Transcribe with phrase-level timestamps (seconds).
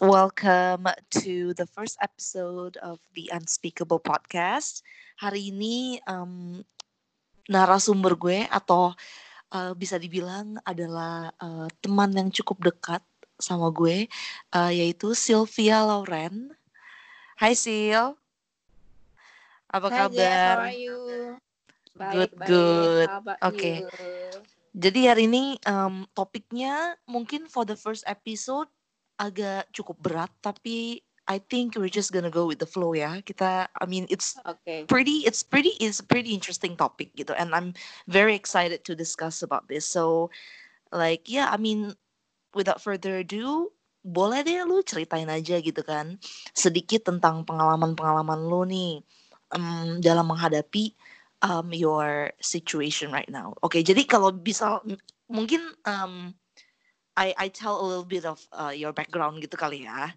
[0.00, 4.80] welcome to the first episode of the Unspeakable Podcast.
[5.20, 6.62] Hari ini um,
[7.50, 8.96] narasumber gue atau
[9.52, 13.02] uh, bisa dibilang adalah uh, teman yang cukup dekat
[13.36, 14.08] sama gue,
[14.56, 16.54] uh, yaitu Sylvia Lauren.
[17.36, 18.16] Hai Sil,
[19.68, 20.14] apa Hi kabar?
[20.14, 20.98] Jess, how are you?
[21.92, 23.08] Good, Baik, good.
[23.44, 23.72] Oke.
[23.84, 23.90] you?
[24.72, 28.72] Jadi hari ini um, topiknya mungkin for the first episode
[29.20, 33.22] agak cukup berat, tapi I think we're just gonna go with the flow ya.
[33.22, 34.90] Kita, I mean, it's Oke.
[34.90, 37.78] pretty, it's pretty, it's a pretty interesting topic gitu, and I'm
[38.10, 39.86] very excited to discuss about this.
[39.86, 40.34] So,
[40.90, 41.94] like, yeah, I mean,
[42.52, 43.70] without further ado,
[44.02, 46.18] boleh deh lu ceritain aja gitu kan,
[46.58, 48.98] sedikit tentang pengalaman-pengalaman lu nih
[49.54, 50.90] em, dalam menghadapi
[51.46, 53.54] um, your situation right now.
[53.62, 54.82] Oke, jadi kalau bisa
[55.30, 56.34] mungkin um,
[57.16, 60.12] I I tell a little bit of uh, your background gitu kali ya.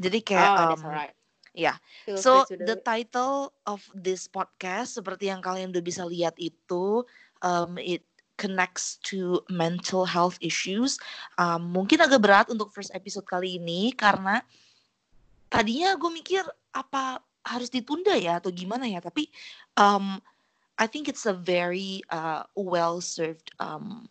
[0.00, 1.14] Jadi kayak Oh, um, alright.
[1.54, 1.78] ya.
[2.06, 2.84] Feel So the it.
[2.86, 7.04] title of this podcast seperti yang kalian udah bisa lihat itu
[7.42, 8.02] um, it
[8.40, 10.96] connects to mental health issues.
[11.36, 14.40] Um, mungkin agak berat untuk first episode kali ini karena
[15.52, 19.28] tadinya gue mikir apa harus ditunda ya atau gimana ya tapi
[19.76, 20.22] um,
[20.80, 24.08] I think it's a very uh, well served um,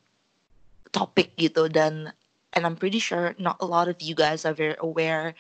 [0.94, 2.14] topic gitu dan
[2.54, 5.36] and I'm pretty sure not a lot of you guys are very aware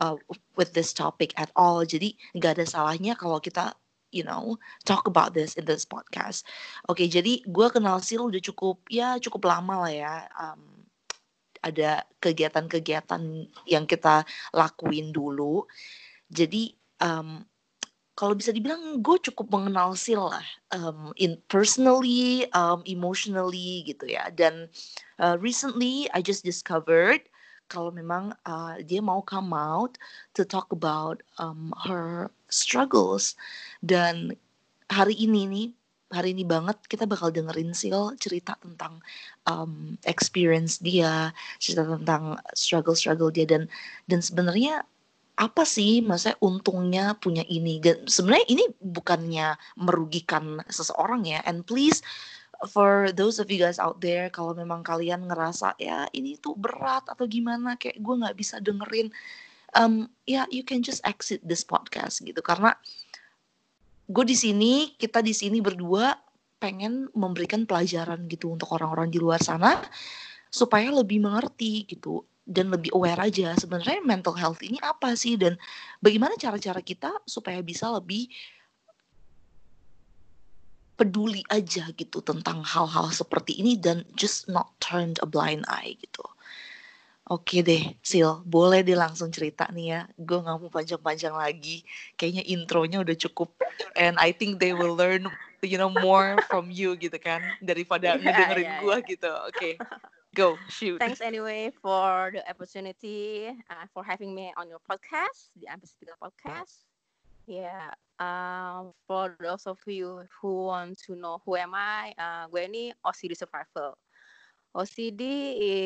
[0.00, 0.16] uh,
[0.56, 1.82] with this topic at all.
[1.82, 3.74] Jadi nggak ada salahnya kalau kita
[4.14, 6.46] you know talk about this in this podcast.
[6.86, 10.14] Oke, jadi gue kenal Sil udah cukup ya cukup lama lah ya.
[10.38, 10.86] Um,
[11.64, 15.64] ada kegiatan-kegiatan yang kita lakuin dulu.
[16.28, 17.40] Jadi um,
[18.14, 24.30] kalau bisa dibilang gue cukup mengenal Sil lah, um, in personally, um, emotionally gitu ya.
[24.30, 24.70] Dan
[25.18, 27.26] uh, recently I just discovered
[27.66, 29.98] kalau memang uh, dia mau come out
[30.38, 33.34] to talk about um, her struggles
[33.82, 34.36] dan
[34.92, 35.68] hari ini nih
[36.14, 39.02] hari ini banget kita bakal dengerin Sil cerita tentang
[39.50, 43.66] um, experience dia cerita tentang struggle struggle dia dan
[44.06, 44.86] dan sebenarnya
[45.34, 47.82] apa sih maksudnya untungnya punya ini?
[47.82, 51.42] Dan sebenarnya ini bukannya merugikan seseorang ya.
[51.42, 52.02] And please
[52.70, 57.04] for those of you guys out there kalau memang kalian ngerasa ya ini tuh berat
[57.10, 59.10] atau gimana kayak gue nggak bisa dengerin
[59.74, 62.38] um, ya you can just exit this podcast gitu.
[62.40, 62.72] Karena
[64.06, 66.14] gue di sini kita di sini berdua
[66.62, 69.82] pengen memberikan pelajaran gitu untuk orang-orang di luar sana
[70.48, 75.56] supaya lebih mengerti gitu dan lebih aware aja sebenarnya mental health ini apa sih dan
[76.04, 78.28] bagaimana cara-cara kita supaya bisa lebih
[80.94, 86.22] peduli aja gitu tentang hal-hal seperti ini dan just not turn a blind eye gitu.
[87.24, 90.00] Oke deh, Sil, boleh deh langsung cerita nih ya.
[90.12, 91.80] Gue nggak mau panjang-panjang lagi.
[92.20, 93.56] Kayaknya intronya udah cukup.
[93.96, 95.32] And I think they will learn,
[95.64, 99.08] you know, more from you gitu kan, daripada Iya, ngedengerin iya, gue iya.
[99.08, 99.30] gitu.
[99.48, 99.70] Oke,
[100.34, 100.98] go shoot.
[100.98, 106.82] Thanks anyway for the opportunity uh, for having me on your podcast, the Unspeakable Podcast.
[107.46, 112.66] Yeah, um, for those of you who want to know who am I, uh, gue
[112.66, 113.94] ini OCD survivor.
[114.74, 115.22] OCD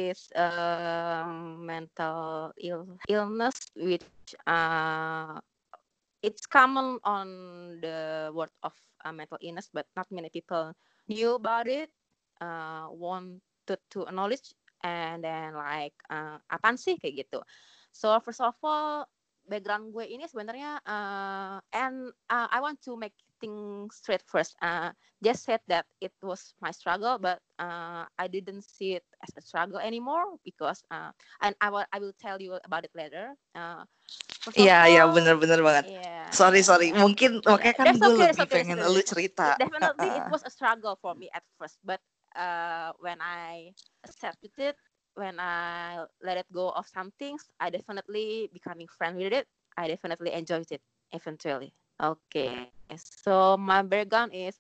[0.09, 1.29] is a
[1.61, 4.09] mental ill- illness which
[4.49, 5.37] uh,
[6.23, 7.27] it's common on
[7.85, 8.73] the world of
[9.05, 10.73] uh, mental illness, but not many people
[11.09, 11.91] knew about it,
[12.41, 12.89] uh,
[13.69, 17.41] to to acknowledge, and then like uh, apaan sih kayak gitu.
[17.93, 19.05] So first of all,
[19.49, 24.56] background gue ini sebenarnya uh, and uh, I want to make things straight first.
[24.61, 24.93] Uh,
[25.25, 29.43] just said that it was my struggle, but uh, I didn't see it as a
[29.43, 33.35] struggle anymore because uh, and I will I will tell you about it later.
[33.55, 33.85] Uh,
[34.56, 35.85] Iya, iya all, bener-bener banget.
[35.93, 36.89] yeah, Sorry, sorry.
[36.97, 39.47] Mungkin makanya kan gue okay, lebih okay, pengen that's lu cerita.
[39.61, 42.00] Definitely, it was a struggle for me at first, but
[42.38, 43.75] uh, when I
[44.06, 44.78] accepted it,
[45.19, 49.50] when I let it go of some things, I definitely becoming friend with it.
[49.75, 51.75] I definitely enjoyed it eventually.
[51.99, 54.55] Oke, so my background is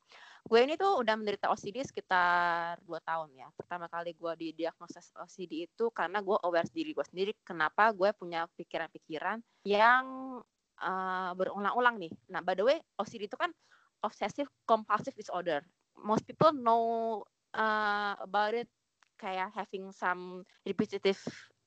[0.48, 3.46] gue ini tuh udah menderita OCD sekitar 2 tahun ya.
[3.54, 8.48] Pertama kali gue didiagnosis OCD itu karena gue aware diri gue sendiri kenapa gue punya
[8.58, 9.38] pikiran-pikiran
[9.68, 10.04] yang
[10.82, 12.10] uh, berulang-ulang nih.
[12.32, 13.52] Nah, by the way, OCD itu kan
[14.02, 15.62] obsessive compulsive disorder.
[16.00, 17.22] Most people know
[17.54, 18.68] uh, about it
[19.18, 21.18] kayak having some repetitive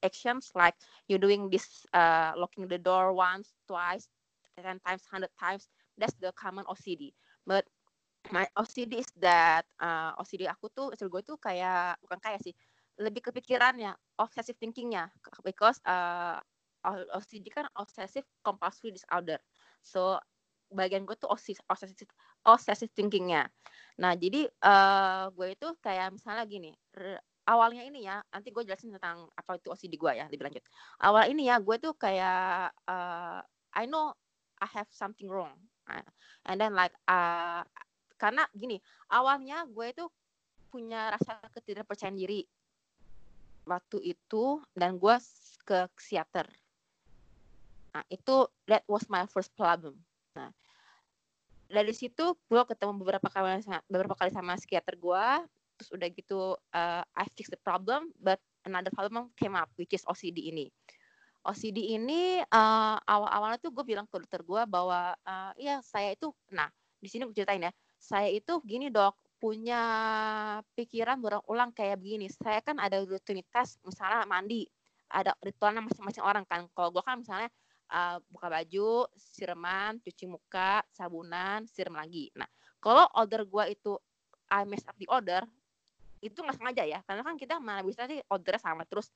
[0.01, 0.73] actions like
[1.07, 4.09] you doing this uh, locking the door once, twice,
[4.57, 5.67] 10 times, 100 times.
[5.99, 7.13] That's the common OCD.
[7.45, 7.67] But
[8.31, 12.55] my OCD is that uh, OCD aku tuh, istri gue tuh kayak bukan kayak sih,
[13.01, 15.09] lebih kepikirannya, obsessive thinkingnya,
[15.43, 16.39] because uh,
[16.85, 19.37] OCD kan obsessive compulsive disorder
[19.85, 20.17] so
[20.71, 21.61] bagian gue tuh obsessive
[22.47, 23.49] obsessive thinkingnya
[23.99, 26.71] nah jadi uh, gue itu kayak misalnya gini
[27.49, 30.63] awalnya ini ya nanti gue jelasin tentang apa itu OCD gue ya lebih lanjut.
[31.01, 33.41] Awal ini ya gue tuh kayak uh,
[33.73, 34.13] I know
[34.61, 35.57] I have something wrong.
[36.47, 37.65] And then like uh,
[38.15, 38.79] karena gini
[39.11, 40.05] awalnya gue itu
[40.71, 42.47] punya rasa ketidakpercayaan diri
[43.67, 45.15] waktu itu dan gue
[45.67, 46.47] ke psikiater.
[47.91, 49.99] Nah itu that was my first problem.
[50.37, 50.53] Nah
[51.71, 55.25] dari situ gue ketemu beberapa kali beberapa kali sama psikiater gue
[55.79, 58.37] terus udah gitu uh, I fix the problem but
[58.67, 60.69] another problem came up which is OCD ini
[61.41, 66.29] OCD ini uh, awal-awalnya tuh gue bilang ke dokter gue bahwa uh, iya saya itu
[66.53, 66.69] nah
[67.01, 69.81] di sini gue ceritain ya saya itu gini dok punya
[70.77, 72.29] pikiran berulang kayak begini.
[72.29, 74.69] Saya kan ada rutinitas misalnya mandi,
[75.09, 76.69] ada ritualnya masing-masing orang kan.
[76.77, 77.49] Kalau gue kan misalnya
[77.91, 82.31] uh, buka baju, siraman, cuci muka, sabunan, siram lagi.
[82.33, 82.47] Nah,
[82.79, 83.93] kalau order gue itu
[84.51, 85.43] I mess up the order,
[86.23, 86.99] itu nggak sengaja ya.
[87.05, 89.11] Karena kan kita mana bisa sih ordernya sama terus.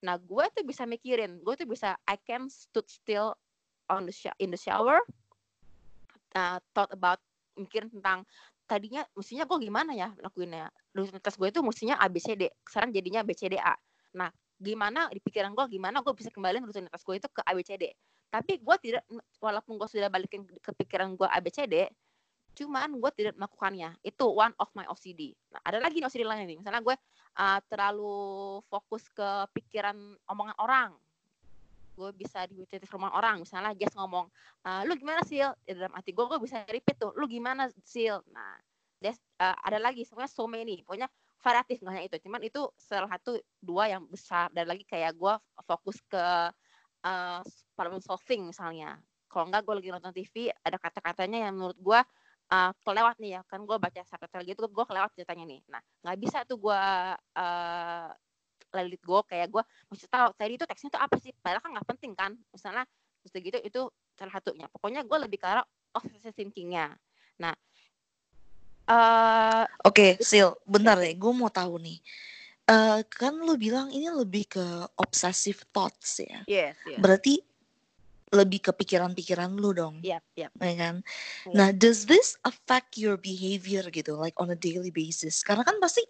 [0.00, 3.36] Nah, gue tuh bisa mikirin, gue tuh bisa I can stood still
[3.90, 5.02] on the in the shower,
[6.34, 7.20] uh, thought about
[7.58, 8.24] mikirin tentang
[8.70, 13.74] tadinya mestinya gue gimana ya lakuinnya rutinitas gue itu mestinya ABCD sekarang jadinya BCDA
[14.14, 14.30] nah
[14.62, 17.90] gimana di pikiran gue gimana gue bisa kembali rutinitas gue itu ke ABCD
[18.30, 19.02] tapi gue tidak
[19.42, 21.90] walaupun gue sudah balikin ke pikiran gue ABCD
[22.54, 23.94] cuman gue tidak melakukannya.
[24.02, 26.58] Itu one of my OCD nah, ada lagi OCD lain nih.
[26.58, 26.96] Misalnya gue
[27.38, 29.96] uh, terlalu fokus ke pikiran
[30.26, 30.90] omongan orang.
[31.94, 33.44] Gue bisa di rumah orang.
[33.44, 34.26] Misalnya Jess ngomong
[34.66, 35.52] uh, lu gimana sil?
[35.66, 38.22] Ya, dalam hati gue gue bisa repeat tuh lu gimana sil?
[38.30, 38.58] Nah
[39.00, 40.04] des, uh, ada lagi.
[40.04, 40.82] Sebenarnya so many.
[40.84, 41.08] Pokoknya
[41.40, 42.16] variatif nggak hanya itu.
[42.28, 44.52] Cuman itu salah satu dua yang besar.
[44.52, 45.34] Dan lagi kayak gue
[45.64, 46.24] fokus ke
[47.04, 47.40] uh,
[47.76, 48.98] problem solving misalnya.
[49.30, 52.00] Kalau enggak gue lagi nonton TV ada kata-katanya yang menurut gue
[52.50, 53.40] uh, kelewat nih ya.
[53.46, 55.60] Kan gue baca subtitle gitu gue kelewat ceritanya nih.
[55.70, 56.82] Nah nggak bisa tuh gue
[57.16, 58.08] uh,
[58.70, 61.32] lelit gue kayak gue mesti tahu tadi itu teksnya itu apa sih?
[61.38, 62.32] Padahal kan nggak penting kan.
[62.50, 62.84] Misalnya
[63.22, 63.80] terus gitu itu
[64.18, 64.66] salah satunya.
[64.68, 65.64] Pokoknya gue lebih ke arah
[65.94, 66.98] obsessive thinkingnya.
[67.38, 67.54] Nah
[68.90, 71.14] uh, oke okay, Sil bentar deh.
[71.14, 72.02] Gue mau tahu nih
[72.70, 77.02] uh, kan lu bilang ini lebih ke obsessive thoughts ya yes, yes.
[77.02, 77.42] berarti
[78.30, 79.98] lebih ke pikiran-pikiran lu dong.
[80.06, 80.62] Iya, yeah, iya.
[80.62, 80.76] Yeah.
[80.78, 80.96] kan?
[81.50, 81.54] Yeah.
[81.54, 85.42] Nah, does this affect your behavior gitu, like on a daily basis?
[85.42, 86.06] Karena kan pasti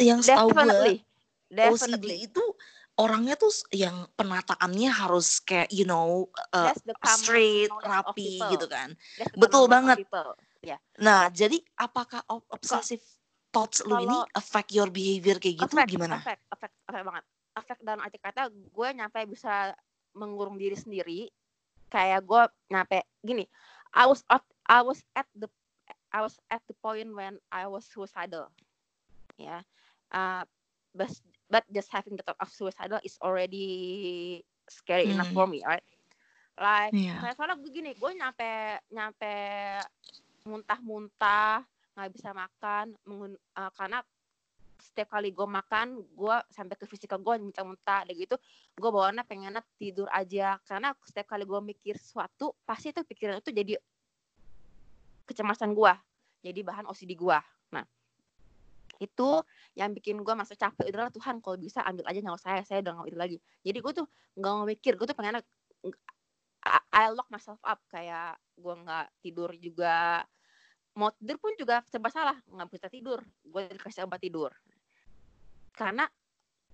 [0.00, 1.04] yang setahu gue
[1.52, 2.44] OCD itu
[2.96, 6.72] orangnya tuh yang penataannya harus kayak you know uh,
[7.20, 8.96] straight, rapi gitu kan.
[9.36, 10.00] Betul banget.
[10.64, 10.80] Yeah.
[11.00, 13.04] Nah, jadi apakah obsessive
[13.50, 16.16] thoughts lu ini affect your behavior kayak gitu affect, gimana?
[16.22, 17.24] Affect, affect, affect banget.
[17.58, 19.74] Affect dalam arti kata gue nyampe bisa
[20.14, 21.20] mengurung diri sendiri.
[21.90, 23.44] Kayak gue nyampe gini.
[23.90, 25.50] I was at, I was at the
[26.10, 28.50] I was at the point when I was suicidal.
[29.38, 29.46] Ya.
[29.46, 29.62] Yeah.
[30.10, 30.42] Uh,
[30.94, 31.10] but
[31.50, 35.14] but just having the thought of suicidal is already scary mm.
[35.18, 35.82] enough for me right
[36.58, 37.18] like yeah.
[37.34, 39.32] soalnya begini gue nyampe nyampe
[40.46, 41.62] muntah-muntah
[41.94, 44.00] nggak bisa makan mengun, uh, karena
[44.80, 48.40] setiap kali gue makan gue sampai ke fisikal gue muntah-muntah dan gitu
[48.80, 50.56] gue bawaannya pengennya tidur aja.
[50.64, 53.76] Karena setiap kali gue mikir sesuatu pasti itu pikiran itu jadi
[55.28, 55.92] kecemasan gue
[56.42, 57.38] jadi bahan OCD gue
[57.70, 57.86] nah
[59.00, 59.30] itu
[59.78, 60.92] yang bikin gue masa capek.
[60.92, 63.36] Adalah Tuhan kalau bisa ambil aja nyawa saya saya udah nggak itu lagi.
[63.64, 65.40] Jadi gue tuh nggak mau mikir gue tuh pengen
[66.92, 67.80] I lock myself up.
[67.88, 70.20] Kayak gue nggak tidur juga
[70.98, 73.22] mau tidur pun juga serba salah nggak bisa tidur.
[73.46, 74.50] Gue dikasih obat tidur.
[75.74, 76.06] Karena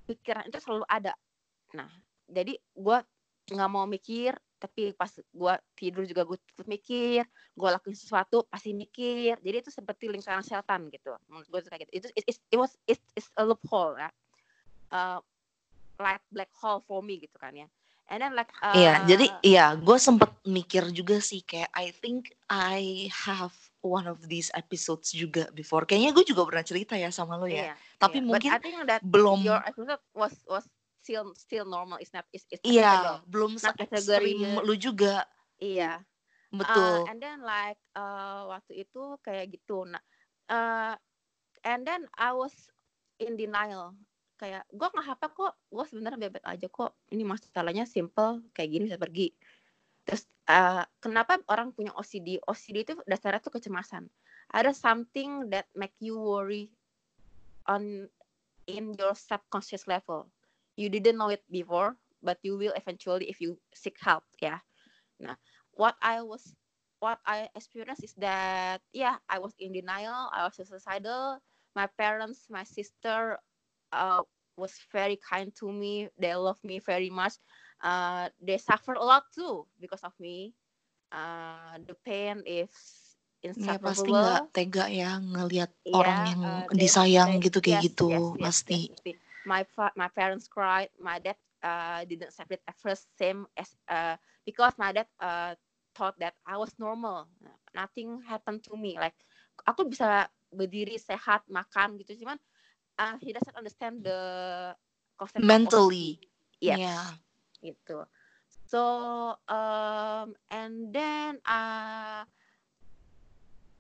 [0.08, 1.12] pikiran itu selalu ada.
[1.76, 1.90] Nah
[2.26, 2.99] jadi gue
[3.46, 7.23] nggak mau mikir tapi pas gue tidur juga gue mikir
[7.54, 9.37] gue lakuin sesuatu pasti mikir.
[9.40, 11.12] Jadi itu seperti lingkaran setan gitu.
[11.28, 11.92] Menurut gue kayak gitu.
[12.04, 14.08] Itu it, it, it was it is a loophole ya.
[14.87, 15.18] Uh,
[16.00, 17.68] like black hole for me gitu kan ya.
[18.06, 22.30] And then like uh, iya jadi iya gue sempet mikir juga sih kayak I think
[22.46, 23.54] I have
[23.87, 25.87] one of these episodes juga before.
[25.87, 27.73] Kayaknya gue juga pernah cerita ya sama lo ya.
[27.73, 28.26] Yeah, tapi yeah.
[28.26, 28.50] mungkin
[29.07, 30.66] belum your episode was was
[31.00, 32.02] still still normal.
[32.02, 35.23] Is not is, is iya belum not kategori lu juga.
[35.62, 36.02] Iya.
[36.50, 37.07] Betul.
[37.07, 39.87] Uh, and then like uh, waktu itu kayak gitu.
[39.87, 40.02] Nah
[40.50, 40.95] uh,
[41.62, 42.52] and then I was
[43.23, 43.95] in denial.
[44.37, 45.55] Kayak gue nggak apa kok.
[45.71, 46.99] Gue sebenarnya bebek aja kok.
[47.14, 49.33] Ini masalahnya simple kayak gini bisa pergi
[50.07, 54.07] terus uh, kenapa orang punya OCD OCD itu dasarnya tuh kecemasan.
[54.55, 56.71] Ada something that make you worry
[57.67, 58.07] on
[58.71, 60.31] in your subconscious level.
[60.79, 64.63] You didn't know it before but you will eventually if you seek help ya.
[65.19, 65.35] Nah
[65.75, 66.55] what I was
[67.03, 71.43] what I experienced is that yeah I was in denial I was suicidal.
[71.75, 73.37] My parents my sister
[73.91, 74.23] uh,
[74.57, 76.09] was very kind to me.
[76.17, 77.37] They love me very much
[77.83, 80.54] uh, they suffer a lot too because of me
[81.12, 82.71] uh, the pain is
[83.54, 87.87] Ya pasti nggak tega ya ngelihat yeah, orang yang uh, disayang they, gitu kayak yes,
[87.87, 88.78] gitu yes, yes, pasti.
[88.90, 89.16] Yes,
[89.47, 89.62] my
[89.95, 94.75] my parents cried, my dad uh, didn't accept it at first same as uh, because
[94.76, 95.54] my dad uh,
[95.95, 97.30] thought that I was normal,
[97.71, 99.14] nothing happened to me like
[99.62, 102.38] aku bisa berdiri sehat makan gitu cuman
[102.99, 104.18] uh, he doesn't understand the
[105.16, 106.18] concept mentally.
[106.61, 106.80] Yes.
[106.80, 107.25] Yeah.
[107.61, 107.99] Gitu.
[108.67, 108.83] So
[109.47, 112.27] um and then uh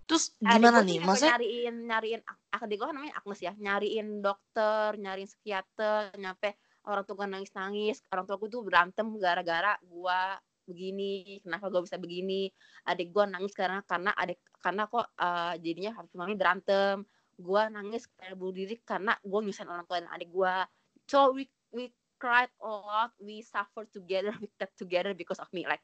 [0.06, 1.02] Terus gimana nih?
[1.02, 2.22] Maksudnya nyariin nyariin
[2.54, 6.54] adik gue kan namanya Agnes ya, nyariin dokter, nyariin psikiater, nyampe
[6.86, 10.20] orang tua gue nangis-nangis, orang tua gue tuh berantem gara-gara gue
[10.70, 12.46] begini, kenapa gue bisa begini,
[12.86, 17.02] adik gue nangis karena karena adik karena kok uh, jadinya harus mami berantem,
[17.34, 20.54] gue nangis kayak bunuh diri karena gue nyusahin orang tua dan adik gue,
[21.10, 25.66] so we we cried a lot, we suffered together, we kept together because of me,
[25.68, 25.82] like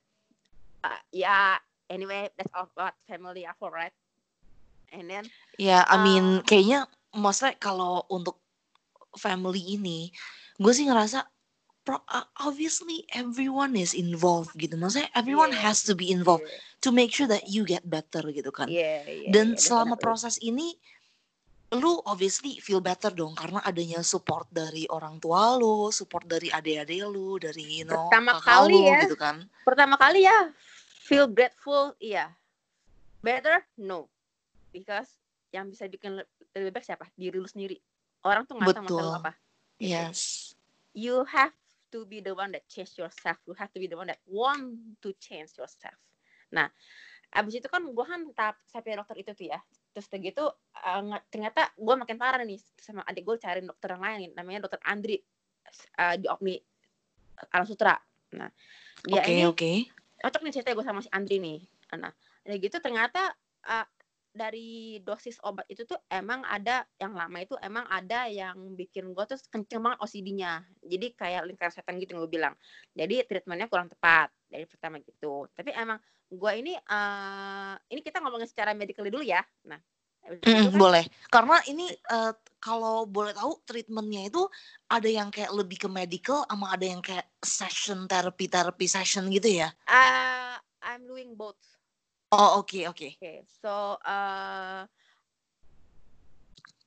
[0.84, 1.56] uh, yeah,
[1.88, 3.92] anyway that's all what family for, right?
[4.92, 5.24] and then
[5.56, 6.86] ya yeah, I mean uh, kayaknya
[7.16, 8.38] maksudnya kalau untuk
[9.16, 10.12] family ini
[10.60, 11.24] gue sih ngerasa
[11.82, 16.80] pro, uh, obviously everyone is involved gitu maksudnya everyone yeah, has to be involved yeah.
[16.84, 20.04] to make sure that you get better gitu kan yeah, yeah, dan yeah, selama definitely.
[20.04, 20.76] proses ini
[21.72, 27.08] lu obviously feel better dong karena adanya support dari orang tua lu, support dari adik-adik
[27.08, 29.36] lu, dari you know pertama kali lu, ya, gitu kan.
[29.64, 30.52] Pertama kali ya
[31.02, 32.32] feel grateful, iya.
[33.24, 33.64] Better?
[33.80, 34.10] No.
[34.68, 35.08] Because
[35.54, 36.20] yang bisa bikin
[36.56, 37.06] lebih baik siapa?
[37.16, 37.80] Diri lu sendiri.
[38.24, 39.32] Orang tuh nggak tahu apa.
[39.80, 40.52] Yes.
[40.92, 41.56] You have
[41.92, 43.40] to be the one that change yourself.
[43.48, 45.96] You have to be the one that want to change yourself.
[46.52, 46.68] Nah
[47.32, 49.60] abis itu kan gue kan tahap sampai dokter itu tuh ya
[49.92, 50.44] terus begitu
[50.82, 54.80] uh, ternyata gue makin parah nih sama adik gue cari dokter yang lain namanya dokter
[54.88, 55.20] Andri
[56.00, 56.56] uh, di Opmi
[57.52, 57.94] Alam Sutra
[58.32, 58.48] nah
[59.04, 59.76] dia okay, ini okay.
[60.24, 61.60] cocok nih cerita gue sama si Andri nih
[62.00, 62.12] nah
[62.48, 63.36] kayak gitu ternyata
[63.68, 63.86] uh,
[64.32, 69.24] dari dosis obat itu tuh emang ada yang lama itu emang ada yang bikin gue
[69.28, 70.64] tuh kenceng banget OCD-nya.
[70.80, 72.56] Jadi kayak lingkaran setan gitu gue bilang.
[72.96, 75.52] Jadi treatmentnya kurang tepat dari pertama gitu.
[75.52, 76.00] Tapi emang
[76.32, 79.44] gue ini uh, ini kita ngomongin secara medikal dulu ya.
[79.68, 79.76] Nah,
[80.24, 81.04] mm, kan, boleh.
[81.28, 84.48] Karena ini uh, kalau boleh tahu treatmentnya itu
[84.88, 89.60] ada yang kayak lebih ke medical sama ada yang kayak session therapy therapy session gitu
[89.60, 89.68] ya?
[89.84, 91.60] Uh, I'm doing both
[92.32, 93.12] Oh, okay, okay.
[93.20, 94.88] Okay, so uh,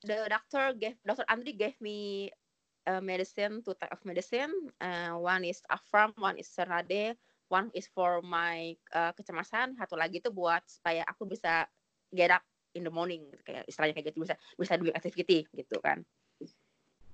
[0.02, 1.22] the doctor gave Dr.
[1.30, 2.34] Andri gave me
[2.82, 4.50] a medicine, two type of medicine.
[4.82, 7.14] Uh, one is Afram, one is Serade,
[7.48, 11.66] one is for my uh, kecemasan, satu lagi itu buat supaya aku bisa
[12.10, 12.42] get up
[12.76, 16.04] in the morning, kayak istilahnya kayak gitu bisa bisa doing activity gitu kan.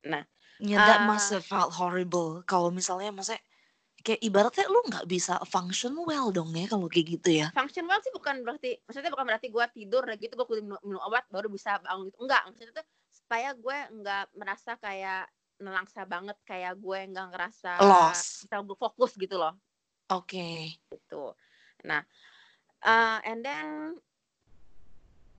[0.08, 0.26] Nah,
[0.58, 2.42] yeah, that uh, must have felt horrible.
[2.48, 3.40] Kalau misalnya, maksudnya
[4.02, 8.02] kayak ibaratnya lu nggak bisa function well dong ya kalau kayak gitu ya function well
[8.02, 11.78] sih bukan berarti maksudnya bukan berarti gue tidur gitu gue minum, minum obat baru bisa
[11.86, 15.30] bangun gitu enggak maksudnya tuh supaya gue nggak merasa kayak
[15.62, 19.54] nelangsa banget kayak gue nggak ngerasa lost bisa fokus gitu loh
[20.12, 20.28] oke.
[20.28, 20.76] Okay.
[20.92, 21.32] gitu.
[21.88, 22.04] Nah
[22.84, 23.96] uh, and then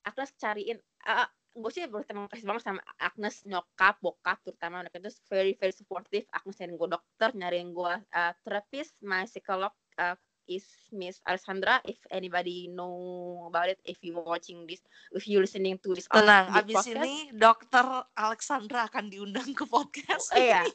[0.04, 5.14] aku cariin uh, gue sih berterima kasih banget sama Agnes nyokap bokap terutama mereka itu
[5.30, 6.26] very very supportive.
[6.34, 8.90] Agnes nyariin gue dokter nyariin gue uh, terapis.
[9.06, 9.70] My psikolog
[10.02, 10.18] uh,
[10.50, 11.78] is Miss Alessandra.
[11.86, 14.82] If anybody know about it if you watching this
[15.14, 17.86] if you listening to this tenang abis podcast, ini dokter
[18.18, 20.66] Alexandra akan diundang ke podcast oh, iya.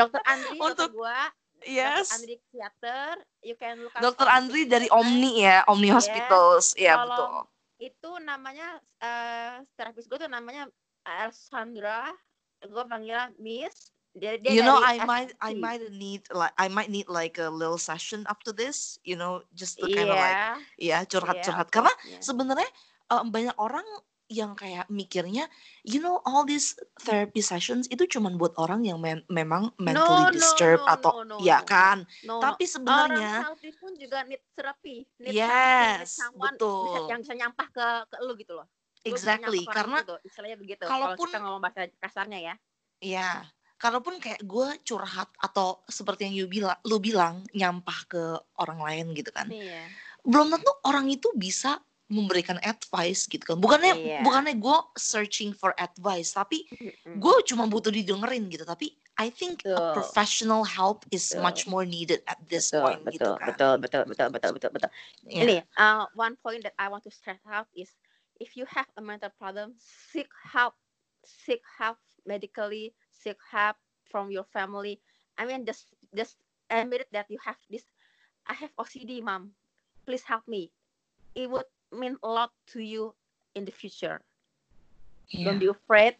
[0.00, 1.18] dokter Andri untuk gue
[1.64, 2.12] Yes.
[2.12, 3.04] Dokter Andri Theater,
[3.40, 7.48] you can look Dokter Andri dari Omni ya, Omni Hospitals, ya yeah, betul.
[7.76, 10.68] itu namanya uh, terapis gue tuh namanya
[11.04, 12.08] Alessandra
[12.64, 13.92] gue panggil Miss.
[14.16, 17.52] Dia, dia you know I might I might need like I might need like a
[17.52, 20.40] little session after this you know just to kind of like
[20.80, 22.22] ya curhat curhat yeah, karena yeah.
[22.24, 22.70] sebenarnya
[23.12, 23.84] um, banyak orang
[24.26, 25.46] yang kayak mikirnya
[25.86, 30.34] you know all these therapy sessions itu cuma buat orang yang me memang mentally no,
[30.34, 32.02] disturbed no, no, atau no, no, ya kan?
[32.26, 37.06] No, tapi sebenarnya orang pun juga need therapy need yes therapy, betul.
[37.06, 38.66] yang bisa nyampah ke ke lu gitu loh.
[39.06, 42.54] Exactly karena gitu, istilahnya begitu kalaupun kita ngomong bahasa kasarnya ya.
[42.98, 43.30] Iya
[43.76, 48.22] kalaupun kayak gue curhat atau seperti yang you bilang lu bilang nyampah ke
[48.56, 49.48] orang lain gitu kan.
[49.52, 49.84] Iya.
[50.26, 54.22] belum tentu orang itu bisa memberikan advice gitu kan bukannya Iya.
[54.22, 56.62] bukannya gue searching for advice tapi
[57.18, 59.96] gue cuma butuh didengerin gitu tapi I think a Betul.
[59.96, 61.42] professional help is Betul.
[61.42, 64.70] much more needed at this betul, point betul, gitu kan betul, betul, betul, betul, betul,
[64.76, 64.90] betul.
[65.26, 67.90] Ini, uh, one point that I want to stress out is
[68.38, 70.76] if you have a mental problem, seek help,
[71.24, 71.98] seek help
[72.28, 75.00] medically, seek help from your family.
[75.40, 76.36] I mean, just just
[76.70, 77.84] admit that you have this.
[78.46, 79.56] I have OCD, mom.
[80.06, 80.70] Please help me.
[81.34, 83.14] It would mean a lot to you
[83.54, 84.20] in the future.
[85.44, 86.14] Don't be afraid.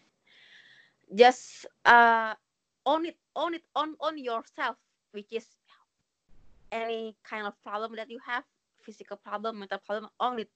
[1.14, 2.34] Just uh,
[2.84, 4.76] own it, own it, own own yourself,
[5.12, 5.46] which is
[6.72, 8.42] any kind of problem that you have,
[8.82, 10.50] physical problem, mental problem, own it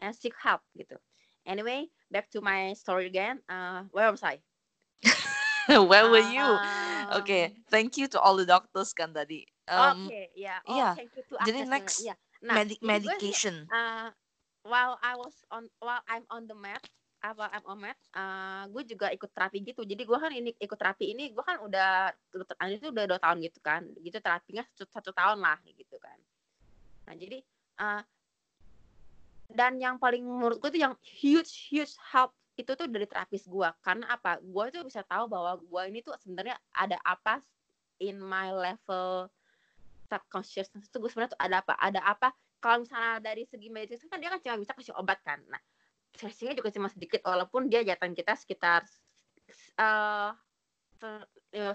[0.00, 0.96] and seek help gitu.
[1.44, 3.44] Anyway, back to my story again.
[3.48, 4.40] Uh, where was I?
[5.68, 9.44] where were you Um, Oke, thank you to all the doctors kan tadi.
[9.68, 10.58] Um, Oke, ya.
[10.64, 10.96] Oh, iya.
[10.96, 12.14] thank you to Jadi next, Iya.
[12.42, 13.54] Nah, medi- jadi gue medication.
[13.70, 14.08] uh,
[14.62, 16.82] while I was on while I'm on the mat
[17.22, 19.86] apa I'm on mat uh, gue juga ikut terapi gitu.
[19.86, 22.10] Jadi gue kan ini ikut terapi ini gue kan udah
[22.66, 23.86] itu udah dua tahun gitu kan.
[24.02, 26.18] Gitu terapinya satu, satu tahun lah gitu kan.
[27.06, 27.38] Nah jadi
[27.78, 28.02] uh,
[29.52, 33.68] dan yang paling menurut gue tuh yang huge huge help itu tuh dari terapis gue
[33.86, 34.42] karena apa?
[34.42, 37.38] Gue tuh bisa tahu bahwa gue ini tuh sebenarnya ada apa
[38.02, 39.30] in my level
[40.10, 42.28] subconsciousness itu gue sebenarnya tuh ada apa ada apa
[42.62, 45.42] kalau misalnya dari segi medis kan dia kan cuma bisa kasih obat kan.
[45.50, 45.58] Nah
[46.14, 48.86] sesinya juga cuma sedikit walaupun dia jatuhin kita sekitar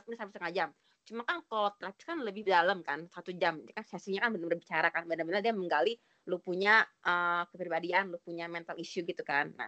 [0.07, 0.69] menit sampai setengah jam.
[1.07, 3.59] Cuma kan kalau terapi kan lebih dalam kan satu jam.
[3.67, 8.19] Dia kan sesinya kan benar-benar bicara kan benar-benar dia menggali lu punya eh, kepribadian lu
[8.23, 9.51] punya mental issue gitu kan.
[9.59, 9.67] Nah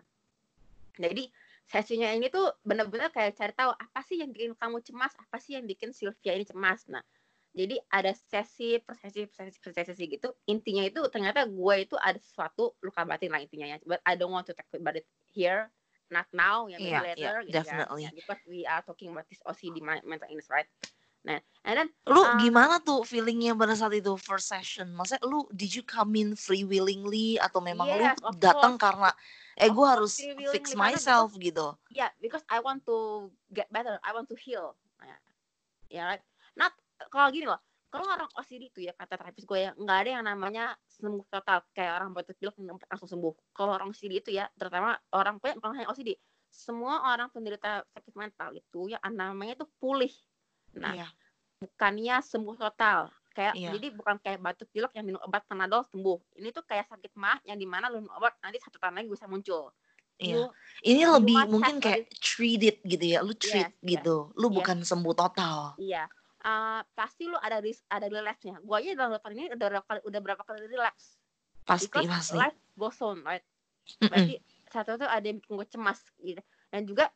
[1.00, 1.28] jadi
[1.64, 5.16] sesinya ini tuh benar-benar kayak cari tahu apa sih yang bikin kamu cemas?
[5.16, 6.88] Apa sih yang bikin Sylvia ini cemas?
[6.92, 7.04] Nah
[7.60, 10.32] jadi ada sesi per sesi per sesi per sesi gitu.
[10.48, 13.78] Intinya itu ternyata gue itu ada sesuatu luka batin lah intinya ya.
[13.84, 15.68] But I don't want to talk about it here.
[16.08, 18.04] Not now ya maybe Iya, later iya, gitu definitely.
[18.08, 20.66] kan Ya, because we are talking about this OCD mental illness right?
[21.28, 24.90] Nah and then Lu Uh, gimana tuh feelingnya pada saat itu first session?
[24.98, 29.14] Maksudnya lu did you come in free willingly atau memang Yes, lu datang karena
[29.60, 30.16] eh gue harus
[30.50, 31.76] fix myself gitu?
[31.94, 34.00] yeah because I want to get better.
[34.02, 34.74] I want to heal.
[35.04, 35.18] Ya
[35.94, 36.24] ya right?
[36.58, 36.74] Not
[37.08, 37.60] kalau gini loh
[37.90, 41.66] kalau orang OCD itu ya kata terapis gue ya nggak ada yang namanya sembuh total
[41.74, 42.54] kayak orang batuk pilek
[42.86, 46.14] langsung sembuh kalau orang OCD itu ya terutama orang punya bukan hanya OCD
[46.50, 50.14] semua orang penderita sakit mental itu ya namanya itu pulih
[50.78, 51.08] nah Iya.
[51.66, 53.70] bukannya sembuh total kayak Iya.
[53.74, 57.42] jadi bukan kayak batuk pilek yang minum obat panadol sembuh ini tuh kayak sakit mah
[57.46, 59.74] yang di mana lu minum obat nanti satu tahun lagi bisa muncul
[60.20, 60.52] Iya.
[60.84, 63.24] Ini you lebih mungkin kayak treat it gitu ya.
[63.24, 63.88] Lu treat Yes, yes.
[63.88, 64.36] gitu.
[64.36, 64.56] Lu Yes.
[64.60, 65.80] bukan sembuh total.
[65.80, 66.12] Iya.
[66.40, 68.64] Eh, pasti lu ada ris ada relapse-nya.
[68.64, 71.20] Gua aja dalam tahun ini udah berapa kali udah berapa kali relapse.
[71.68, 72.40] Pasti Because pasti.
[72.40, 73.44] life goes on, right?
[74.00, 74.40] Berarti
[74.72, 76.42] satu tuh ada yang bikin gue cemas gitu.
[76.72, 77.12] Dan juga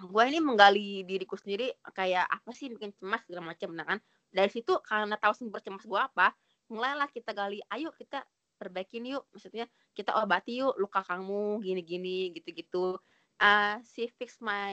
[0.00, 4.00] gue ini menggali diriku sendiri kayak apa sih bikin cemas segala macam nah kan
[4.32, 6.32] dari situ karena tahu sumber cemas gue apa
[6.72, 8.24] mulailah kita gali ayo kita
[8.56, 12.96] perbaikin yuk maksudnya kita obati yuk luka kamu gini-gini gitu-gitu
[13.44, 14.72] uh, she fix my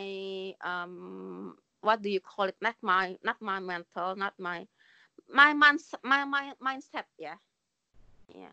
[0.63, 4.65] um, what do you call it not my not my mental not my
[5.29, 7.35] my mans my, my mindset ya
[8.31, 8.51] ya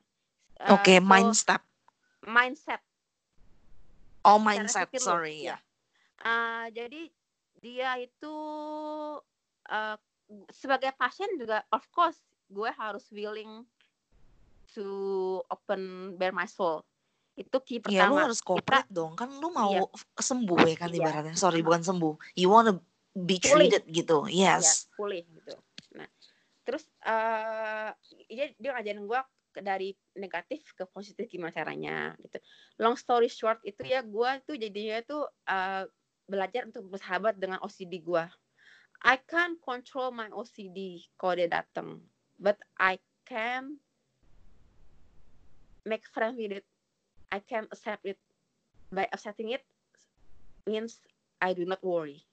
[0.54, 1.60] Uh, Oke, so, mind step.
[2.22, 2.78] mindset
[4.24, 4.86] Oh, mindset.
[4.88, 5.58] pikir Sorry ya.
[5.58, 5.58] ya.
[6.22, 7.10] Uh, jadi
[7.58, 8.34] dia itu
[9.68, 9.96] uh,
[10.48, 12.16] sebagai pasien juga of course
[12.48, 13.66] gue harus willing
[14.72, 14.86] to
[15.50, 16.80] open bare my soul
[17.34, 19.12] itu key Iya, lu pertama harus cooperate dong.
[19.18, 19.82] Kan lu mau Iya.
[20.16, 20.96] sembuh ya kan Iya.
[21.02, 21.34] ibaratnya.
[21.36, 22.14] Sorry, bukan sembuh.
[22.38, 22.78] You wanna
[23.14, 23.70] be Pulih.
[23.70, 24.26] treated gitu.
[24.26, 24.90] ya Yes.
[24.98, 25.54] pulih gitu
[25.94, 26.10] nah
[26.66, 27.94] terus uh,
[28.26, 29.20] dia dia ngajarin gue
[29.62, 32.42] dari negatif ke positif gimana caranya gitu
[32.82, 35.86] long story short itu ya gue tuh jadinya tuh uh,
[36.26, 38.24] belajar untuk bersahabat dengan OCD gue
[39.04, 42.02] I can't control my OCD kalau dia datang
[42.40, 42.98] but I
[43.28, 43.78] can
[45.86, 46.66] make friends with it
[47.30, 48.18] I can accept it
[48.90, 49.62] by accepting it
[50.66, 50.98] means
[51.38, 52.24] I do not worry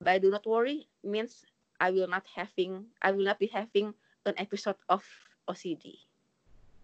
[0.00, 1.44] by do not worry means
[1.80, 3.92] I will not having I will not be having
[4.24, 5.04] an episode of
[5.48, 5.96] OCD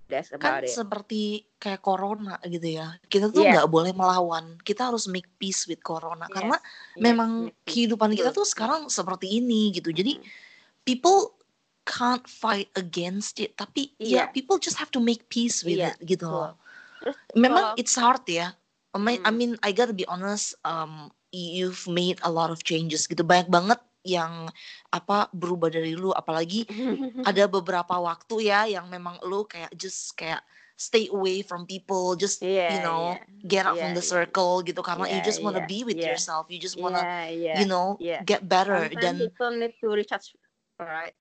[0.07, 2.95] that's Kan about it seperti kayak corona gitu ya.
[3.11, 4.55] Kita tuh nggak boleh melawan.
[4.63, 6.31] Kita harus make peace with corona.
[6.31, 9.91] Yes, Karena yes, memang yes, kehidupan kita tuh sekarang seperti ini gitu.
[9.91, 10.25] Jadi Mm.
[10.87, 11.35] people
[11.87, 13.59] can't fight against it.
[13.59, 14.35] Tapi ya Iya.
[14.35, 16.55] people just have to make peace with Iya, it gitu.
[17.03, 18.55] Terus Memang it's hard ya.
[18.95, 19.37] I mean, I Hmm.
[19.37, 20.57] mean, I gotta be honest.
[20.65, 21.13] Um,
[21.61, 23.21] you've made a lot of changes gitu.
[23.23, 24.49] Banyak banget yang
[24.91, 26.15] apa berubah dari lu.
[26.15, 26.65] Apalagi
[27.29, 30.41] ada beberapa waktu ya yang memang lu kayak just kayak
[30.77, 33.49] stay away from people just yeah, you know yeah.
[33.49, 34.13] get out Yeah, from the yeah.
[34.13, 36.13] circle gitu karena you Yeah, just wanna yeah, be with yeah.
[36.13, 37.57] yourself you just wanna yeah, yeah.
[37.57, 38.21] you know yeah.
[38.29, 40.37] get better Sometimes dan people need to recharge,
[40.77, 41.17] right?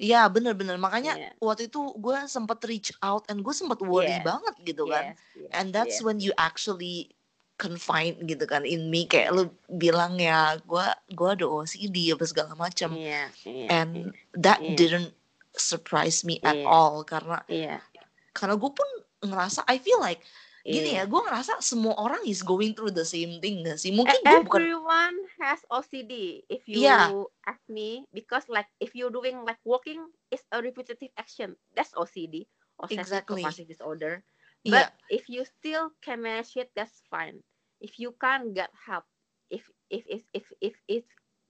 [0.00, 1.32] ya bener-bener makanya Yeah.
[1.42, 4.24] waktu itu gue sempet reach out and gue sempet worry Yeah.
[4.24, 6.06] banget gitu kan Yes, yes, and that's yes.
[6.06, 7.12] when you actually
[7.60, 12.56] confine gitu kan in me kayak lu bilang ya gue gue ada OCD apa segala
[12.56, 14.72] macam yeah, yeah, and that Yeah.
[14.80, 15.12] didn't
[15.52, 16.64] surprise me at Yeah.
[16.64, 17.84] all karena yeah,
[18.32, 18.88] karena gue pun
[19.20, 20.24] ngerasa I feel like
[20.60, 21.04] gini yeah.
[21.04, 24.40] ya gue ngerasa semua orang is going through the same thing gak sih mungkin gue
[24.44, 26.44] bukan Everyone has OCD.
[26.48, 27.12] If you Yeah.
[27.44, 32.44] ask me, because like if you're doing like walking is a repetitive action, that's OCD,
[32.76, 33.40] obsessive Exactly.
[33.40, 34.20] compulsive disorder.
[34.66, 34.72] Iya.
[34.72, 37.40] But if you still can manage it, that's fine.
[37.80, 39.08] If you can't get help,
[39.48, 41.04] if if if if if, if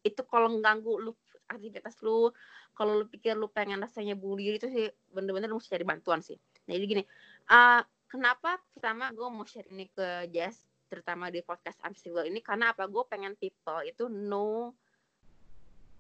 [0.07, 1.13] itu kalau ganggu lu
[1.51, 2.31] aktivitas lu,
[2.79, 6.39] kalau lu pikir lu pengen rasanya diri itu sih bener-bener mesti cari bantuan sih.
[6.71, 7.03] Nah, jadi gini,
[7.51, 12.39] uh, kenapa pertama gue mau share ini ke Jess, terutama di podcast I'm Single ini,
[12.39, 12.87] karena apa?
[12.87, 14.71] Gue pengen people itu know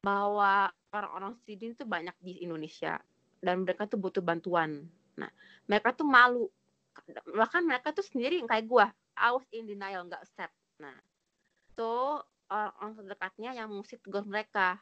[0.00, 3.02] bahwa orang-orang sidin itu banyak di Indonesia
[3.42, 4.88] dan mereka tuh butuh bantuan.
[5.18, 5.28] Nah,
[5.68, 6.48] mereka tuh malu
[7.36, 8.86] bahkan mereka tuh sendiri kayak gua
[9.16, 10.54] I was in denial nggak accept.
[10.80, 10.96] Nah
[11.76, 14.80] tuh orang-orang terdekatnya yang mesti tegur mereka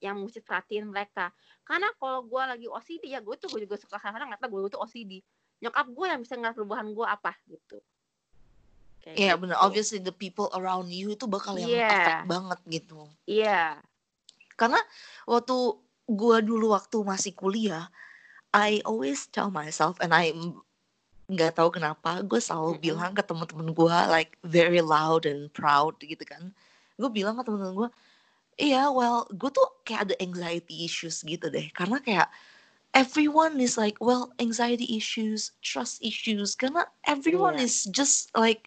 [0.00, 1.28] yang mesti perhatiin mereka.
[1.62, 4.80] Karena kalau gua lagi OCD ya gue tuh gue juga suka kadang ngata gue tuh
[4.80, 5.20] OCD
[5.60, 7.78] nyokap gue yang bisa ngeliat perubahan gue apa gitu.
[9.04, 9.44] Iya gitu.
[9.44, 9.56] bener.
[9.60, 11.92] Obviously the people around you itu bakal yang Yeah.
[11.92, 13.00] affect banget gitu.
[13.24, 13.80] Iya.
[14.56, 14.80] Karena
[15.24, 15.56] waktu
[16.10, 17.88] gua dulu waktu masih kuliah
[18.50, 20.34] I always tell myself and I
[21.30, 22.82] nggak tahu kenapa gue selalu Mm-mm.
[22.82, 26.50] bilang ke temen-temen gue like very loud and proud gitu kan
[26.98, 27.90] gue bilang ke temen-temen gue
[28.58, 32.28] iya well gue tuh kayak ada anxiety issues gitu deh karena kayak
[32.92, 37.64] everyone is like well anxiety issues trust issues karena everyone Iya.
[37.64, 38.66] is just like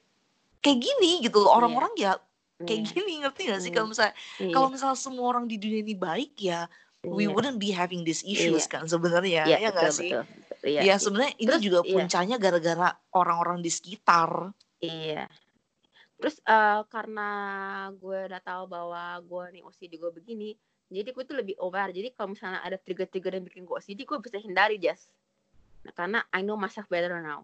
[0.64, 2.16] kayak gini gitu loh orang-orang ya
[2.64, 2.92] kayak Iya.
[2.96, 3.76] gini ngerti gak sih Hmm.
[3.76, 4.54] kalau misalnya Iya.
[4.56, 6.66] kalau misalnya semua orang di dunia ini baik ya
[7.04, 7.36] we Iya.
[7.36, 8.72] wouldn't be having these issues Iya.
[8.72, 10.24] kan sebenarnya Iya, ya betul, nggak sih betul.
[10.64, 11.92] Iya, ya sebenarnya ini juga iya.
[11.92, 15.32] puncanya gara-gara orang-orang di sekitar Iya.
[16.20, 17.30] Terus eh, karena
[17.96, 20.56] gue udah tahu bahwa gue nih OCD gue begini,
[20.88, 21.92] jadi gue tuh lebih aware.
[21.92, 25.08] Jadi kalau misalnya ada trigger-trigger yang bikin gue OCD, gue bisa hindari Jas.
[25.84, 27.44] Nah, karena I know myself better now.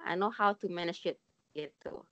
[0.00, 1.16] I know how to manage it
[1.56, 2.04] gitu.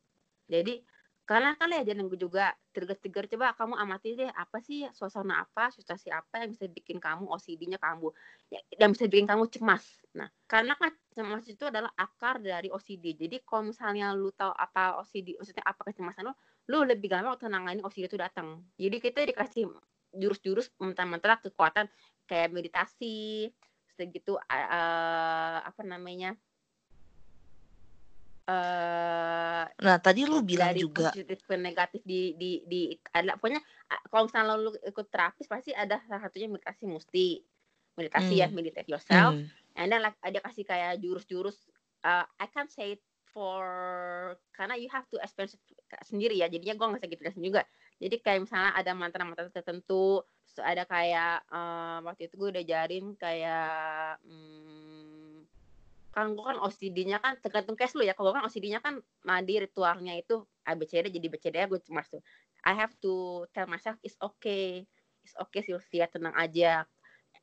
[0.49, 0.81] Jadi
[1.27, 5.75] karena kan ya jadi gue juga trigger-trigger coba kamu amati deh apa sih suasana apa
[5.75, 8.15] situasi apa yang bisa bikin kamu OCD-nya kamu
[8.47, 9.83] ya, yang bisa bikin kamu cemas.
[10.15, 13.19] Nah karena kan cemas itu adalah akar dari OCD.
[13.19, 16.35] Jadi kalau misalnya lu tahu apa OCD, maksudnya apa kecemasan lu,
[16.71, 18.63] lu lebih gampang waktu nangani OCD itu datang.
[18.79, 19.67] Jadi kita dikasih
[20.15, 21.91] jurus-jurus mentah-mentah kekuatan
[22.31, 23.51] kayak meditasi,
[23.99, 26.39] segitu eh, apa namanya?
[28.47, 32.81] Eh nah tadi lu bilang dari juga positif ke negatif di di di
[33.11, 33.59] ada pokoknya
[34.07, 37.27] kalau misalnya lu ikut terapis pasti ada salah satunya meditasi mesti
[37.99, 38.57] meditasi ya Hmm.
[38.57, 39.35] meditate yourself.
[39.35, 41.57] Hmm, and then like ada kasih kayak jurus-jurus
[42.05, 43.03] uh, I can't say it
[43.35, 43.65] for
[44.57, 45.57] karena you have to experience
[46.05, 46.47] sendiri ya.
[46.49, 47.63] Jadinya gue nggak bisa gitu juga.
[48.01, 53.07] Jadi kayak misalnya ada mantra-mantra tertentu terus ada kayak eh, waktu itu gue udah jarin
[53.19, 55.06] kayak hmm,
[56.17, 58.17] kan gue kan OCD-nya kan tergantung case lu ya.
[58.17, 62.25] Kalau gue kan OCD-nya kan mandi ritualnya itu ABCD jadi BCD gue cuma tuh
[62.65, 64.89] I have to tell myself it's okay
[65.21, 66.89] it's okay Sylvia tenang aja.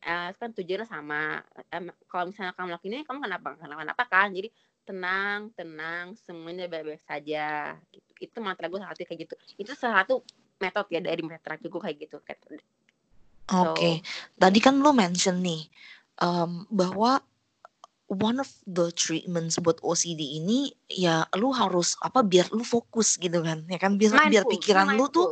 [0.04, 1.46] Eh, kan tujuannya sama.
[1.70, 3.56] Em, kalau misalnya kamu lakuin ini kamu kenapa?
[3.62, 4.34] Kenapa kan?
[4.34, 4.50] Jadi
[4.84, 7.78] tenang tenang semuanya baik-baik saja.
[7.94, 8.10] Gitu.
[8.24, 9.36] itu mantra gue salah satu kayak gitu.
[9.60, 10.24] Itu salah satu
[10.58, 12.18] metode ya dari terapi gue kayak gitu.
[13.54, 14.02] Oke.
[14.34, 15.68] Tadi kan lu mention nih
[16.24, 17.22] em, bahwa
[18.08, 23.40] one of the treatments buat OCD ini ya lu harus apa biar lu fokus gitu
[23.40, 25.28] kan ya kan biar biar Mindful, be pikiran lu tuh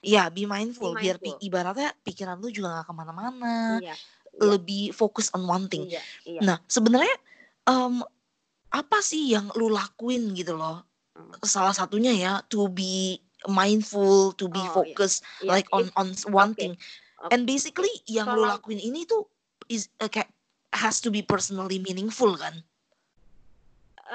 [0.00, 1.46] ya be mindful, Be biar pi- mindful.
[1.46, 3.94] ibaratnya pikiran lu juga gak ke mana-mana iya
[4.34, 7.14] lebih fokus on one thing iya iya Nah, sebenarnya
[7.64, 8.02] em,
[8.68, 10.82] apa sih yang lu lakuin gitu loh?
[11.14, 11.30] Hmm.
[11.40, 14.74] Salah satunya ya to be mindful, to be Oh, iya.
[14.74, 16.58] focused Iya, like on on one oke.
[16.58, 16.74] thing.
[17.22, 17.30] Oke.
[17.30, 19.22] And basically yang lu Kalau- lakuin ini tuh
[19.66, 20.33] is uh, kayak
[20.76, 22.64] has to be personally meaningful kan?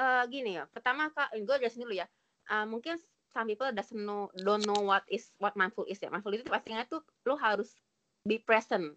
[0.00, 0.64] eh gini ya.
[0.70, 2.06] Pertama kak gue jelasin dulu ya.
[2.50, 2.96] Eh, mungkin
[3.30, 6.10] some people doesn't know don't know what is what mindful is ya.
[6.10, 7.74] Mindful itu pastinya tuh lu harus
[8.22, 8.94] be present.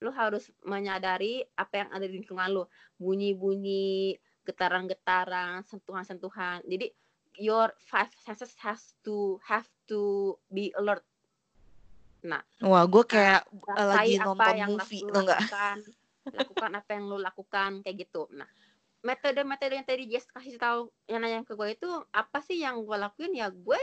[0.00, 2.64] Lu harus menyadari apa yang ada di lingkungan lu.
[3.00, 6.62] Bunyi-bunyi getaran-getaran sentuhan-sentuhan.
[6.64, 6.92] Jadi
[7.36, 11.02] your five senses has to have to be alert.
[12.58, 15.40] Wah, gue kayak lagi nonton movie, lu tau nggak?
[16.34, 18.26] Lakukan apa yang lu lakukan kayak gitu.
[18.34, 18.48] Nah
[19.06, 22.96] metode-metode yang tadi Jess kasih tahu yang nanya ke gue itu apa sih yang gue
[22.98, 23.32] lakuin?
[23.36, 23.78] Ya gue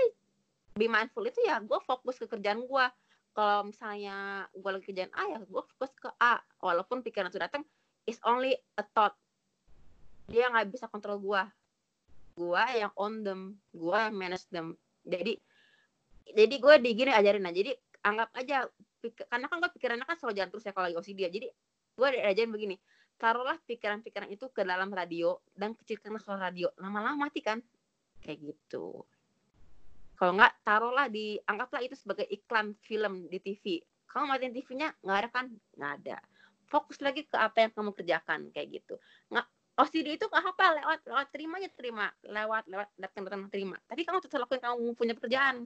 [0.73, 2.85] be mindful itu ya gue fokus ke kerjaan gue
[3.33, 6.43] kalau misalnya gue lagi kerjaan A ya gue fokus ke A.
[6.59, 7.63] Walaupun pikiran itu datang
[8.03, 9.15] is only a thought.
[10.27, 11.43] Dia nggak bisa kontrol gue
[12.33, 14.75] gue yang own them gue yang manage them.
[15.07, 15.39] Jadi
[16.33, 17.47] jadi gue di gini ajarin.
[17.47, 17.71] Aja jadi
[18.03, 18.67] anggap aja
[19.03, 21.47] karena kan gue pikirannya kan selalu jalan terus ya kalau lagi OCD jadi
[21.93, 22.75] gue diajarin begini
[23.23, 26.67] taruhlah pikiran-pikiran itu ke dalam radio dan kecilkan suara radio.
[26.75, 27.63] Lama-lama mati kan?
[28.19, 29.07] Kayak gitu.
[30.19, 33.79] Kalau nggak taruhlah di anggaplah itu sebagai iklan film di TV
[34.13, 35.45] kamu matiin TV-nya nggak ada kan?
[35.73, 36.17] Nggak ada.
[36.69, 39.01] Fokus lagi ke apa yang kamu kerjakan kayak gitu.
[39.33, 42.05] Nggak OCD itu nggak apa lewat lewat terima aja terima.
[42.21, 43.79] Lewat lewat datang datang terima.
[43.89, 45.65] Tapi kamu tetap lakukan kamu punya pekerjaan.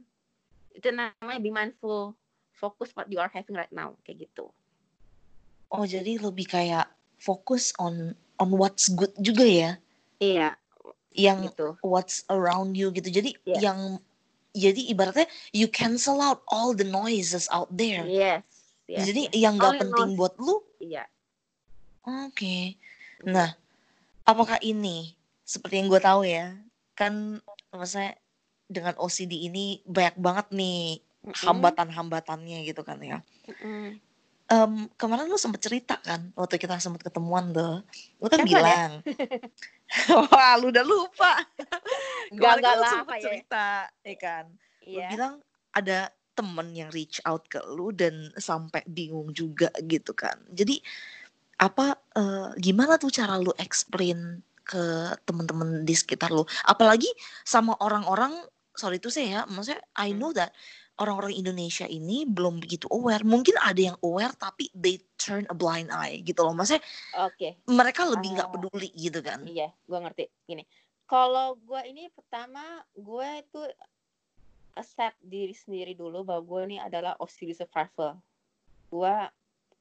[0.72, 2.16] Itu namanya be mindful.
[2.56, 4.50] Fokus what you are having right now kayak gitu
[5.74, 6.88] oh jadi lebih kayak
[7.20, 9.72] fokus on on what's good juga ya
[10.22, 10.56] iya
[11.18, 11.74] yang gitu.
[11.82, 13.72] what's around you gitu jadi yeah.
[13.72, 13.80] yang
[14.54, 18.46] jadi ibaratnya you cancel out all the noises out there yes,
[18.86, 19.34] yes jadi yes.
[19.34, 20.18] yang nggak penting noise.
[20.18, 21.06] buat lu iya
[22.06, 22.78] oke okay.
[23.26, 23.58] nah
[24.24, 26.54] apakah ini seperti yang gue tahu ya
[26.94, 27.42] kan
[27.74, 28.18] maksudnya
[28.68, 33.20] dengan OCD ini banyak banget nih hambatan-hambatannya gitu kan ya.
[33.64, 34.07] Mm
[34.52, 37.84] um, kemarin lu sempet cerita kan waktu kita sempet ketemuan tuh
[38.20, 38.58] lu kan Kapan ya?
[38.60, 40.18] bilang ya?
[40.32, 41.34] wah lu udah lupa
[42.36, 43.24] gak gak lah sempet ya.
[43.24, 43.68] cerita
[44.04, 44.46] ya kan
[44.84, 44.88] yeah.
[44.88, 45.10] lu iya.
[45.12, 45.34] bilang
[45.76, 46.00] ada
[46.38, 50.78] temen yang reach out ke lu dan sampai bingung juga gitu kan jadi
[51.58, 57.10] apa uh, gimana tuh cara lu explain ke temen-temen di sekitar lu apalagi
[57.42, 58.38] sama orang-orang
[58.78, 60.20] sorry itu saya ya maksudnya I hmm.
[60.22, 60.54] know that
[60.98, 63.22] orang-orang Indonesia ini belum begitu aware.
[63.22, 66.54] Mungkin ada yang aware tapi they turn a blind eye gitu loh.
[66.54, 66.84] Maksudnya
[67.18, 67.58] okay.
[67.70, 69.46] mereka lebih nggak uh, peduli gitu kan.
[69.46, 70.26] Iya, gue ngerti.
[70.50, 70.64] Gini,
[71.06, 73.62] kalau gue ini pertama gue itu
[74.78, 78.18] accept diri sendiri dulu bahwa gue ini adalah OCD survivor.
[78.90, 79.16] Gue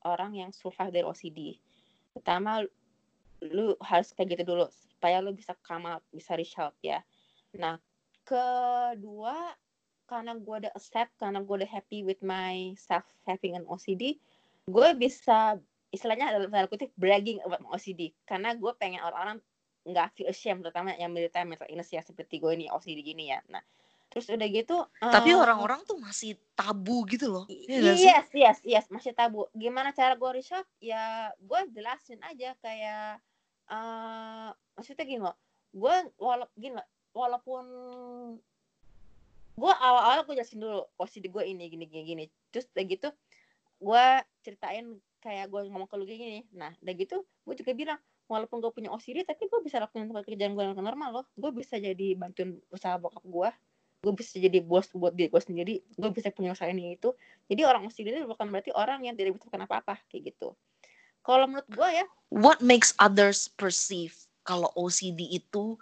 [0.05, 1.57] orang yang survive dari OCD.
[2.13, 2.65] Pertama
[3.45, 7.05] lu harus kayak gitu dulu supaya lu bisa come out, bisa reach out ya.
[7.57, 7.77] Nah,
[8.25, 9.53] kedua
[10.07, 14.17] karena gue udah accept karena gue udah happy with my self having an OCD
[14.67, 15.59] gue bisa
[15.95, 19.39] istilahnya dalam tanda kutip bragging about my OCD karena gue pengen orang-orang
[19.87, 23.39] nggak feel ashamed terutama yang menderita mental illness ya seperti gue ini OCD gini ya.
[23.47, 23.63] Nah
[24.07, 27.45] terus udah gitu tapi orang orang-orang tuh masih tabu gitu loh.
[27.51, 29.47] ya yes yes yes masih tabu.
[29.55, 33.23] Gimana cara gue riset ya gue jelasin aja kayak
[33.71, 35.37] uh, maksudnya gini loh.
[35.71, 37.65] Gue wala gini loh, walaupun
[39.57, 42.25] gue awal-awal gue jelasin dulu posisi gue ini gini gini gini.
[42.53, 43.09] Terus udah gitu
[43.77, 44.05] gue
[44.45, 44.87] ceritain
[45.25, 46.45] kayak gue ngomong ke lu gini.
[46.53, 50.53] Nah udah gitu gue juga bilang walaupun gue punya OCD tapi gue bisa lakukan pekerjaan
[50.53, 51.27] gue yang normal loh.
[51.35, 53.51] Gue bisa jadi bantuin usaha bokap gue
[53.97, 55.75] gue bisa jadi bos buat diri gue sendiri.
[55.97, 57.17] Gue bisa punya usaha ini itu.
[57.49, 60.55] Jadi orang OCD itu bukan berarti orang yang tidak melakukan apa-apa kayak gitu.
[61.27, 64.15] Kalau menurut gue ya what makes others perceive
[64.47, 65.75] kalau OCD itu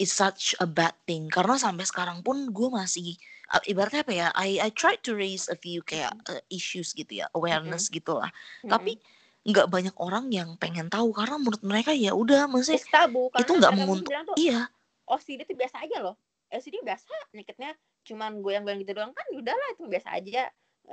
[0.00, 1.28] is such a bad thing.
[1.28, 3.20] Karena sampai sekarang pun gue masih
[3.52, 7.20] uh, ibaratnya apa ya I I try to raise a few kayak uh, issues gitu
[7.20, 7.96] ya awareness mm -hmm.
[8.00, 8.70] gitulah mm -hmm.
[8.72, 8.92] tapi
[9.40, 13.72] nggak banyak orang yang pengen tahu karena menurut mereka ya udah maksudnya tabu, itu nggak
[13.72, 14.68] menguntungkan iya.
[15.08, 16.14] OCD itu biasa aja loh.
[16.52, 17.72] OCD biasa penyakitnya
[18.04, 19.10] cuman gue yang goyang gitu doang.
[19.16, 20.52] Kan udahlah itu biasa aja.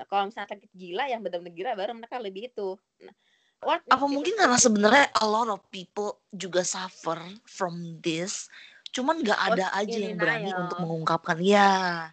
[0.10, 3.14] Kalau misalnya sakit gila yang benar-benar gila baru mereka lebih itu nah,
[3.66, 7.18] What apa mungkin karena sebenarnya a lot of people juga suffer
[7.50, 8.54] from this
[8.98, 12.10] cuman nggak ada aja yang berani untuk mengungkapkan ya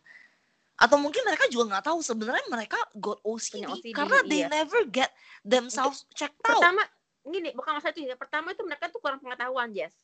[0.74, 4.28] atau mungkin mereka juga nggak tahu sebenarnya mereka got OCD, OCD karena iya.
[4.28, 5.10] they never get
[5.46, 6.58] themselves checked out.
[6.58, 6.82] Pertama,
[7.22, 8.18] gini bukan masalah itu ya.
[8.18, 9.94] Pertama itu mereka tuh kurang pengetahuan, Jess.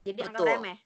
[0.00, 0.80] Jadi anggap remeh.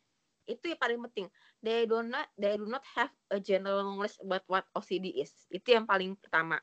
[0.51, 1.27] Itu yang paling penting.
[1.63, 5.31] They do not they do not have a general knowledge about what OCD is.
[5.55, 6.59] Itu yang paling pertama.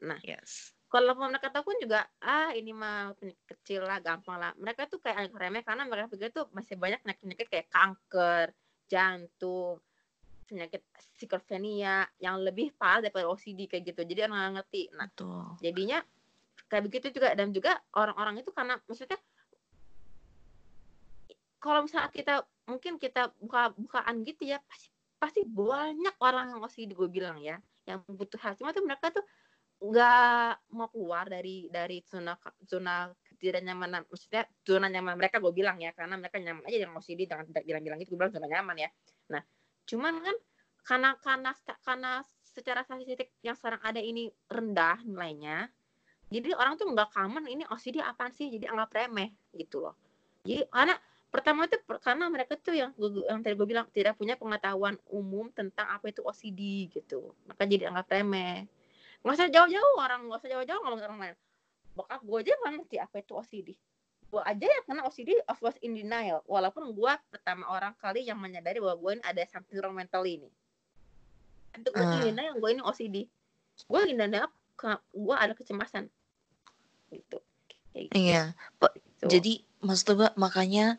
[0.00, 3.14] Nah, yes kalau mereka tahu pun juga ah ini mah
[3.46, 4.50] kecil lah gampang lah.
[4.58, 8.50] Mereka tuh kayak remeh karena mereka pikir tuh masih banyak penyakit-penyakit kayak kanker
[8.90, 9.78] jantung
[10.50, 10.82] penyakit
[11.14, 14.02] skizofrenia yang lebih parah daripada OCD kayak gitu.
[14.02, 14.82] Jadi orang nggak ngerti.
[14.98, 15.46] Nah Betul.
[15.62, 15.98] jadinya
[16.66, 17.38] kayak begitu juga.
[17.38, 19.18] Dan juga orang-orang itu karena maksudnya
[21.62, 22.34] kalau misalnya kita
[22.66, 27.62] mungkin kita buka bukaan gitu ya pasti pasti banyak orang yang OCD gue bilang ya
[27.86, 28.58] yang butuh hal.
[28.58, 29.22] Cuma tuh mereka tuh
[29.80, 32.36] nggak mau keluar dari dari zona
[32.68, 33.08] zona
[33.40, 37.24] tidak nyaman maksudnya zona nyaman mereka gue bilang ya karena mereka nyaman aja dengan OCD
[37.24, 38.90] jangan tidak bilang-bilang itu gue bilang zona nyaman ya.
[39.32, 39.42] Nah
[39.88, 40.36] cuman kan
[40.84, 42.12] karena karena karena
[42.44, 45.72] secara statistik yang sekarang ada ini rendah nilainya
[46.30, 49.98] jadi orang tuh nggak common ini OCD apa sih jadi anggap remeh gitu loh.
[50.46, 50.94] Jadi karena
[51.30, 52.90] pertama itu karena mereka tuh yang
[53.26, 57.86] yang tadi gue bilang tidak punya pengetahuan umum tentang apa itu OCD gitu maka jadi
[57.86, 58.66] anggap remeh
[59.20, 61.36] nggak usah jauh-jauh orang nggak usah jauh-jauh ngomong orang lain
[61.92, 63.68] bokap gue aja nggak ngerti apa itu OCD
[64.30, 66.46] gue aja ya karena OCD of course in denial.
[66.46, 70.46] Walaupun gue pertama orang kali yang menyadari bahwa gue ini ada something wrong mental ini.
[71.74, 72.14] Itu gue uh.
[72.22, 73.26] in denial gue ini OCD
[73.90, 74.46] gue in denial
[75.10, 76.06] gue ada kecemasan.
[77.10, 77.38] Gitu.
[77.90, 78.14] Gitu.
[78.14, 78.54] iya.
[78.78, 79.26] Gitu.
[79.26, 79.52] jadi
[79.82, 80.96] maksud gue makanya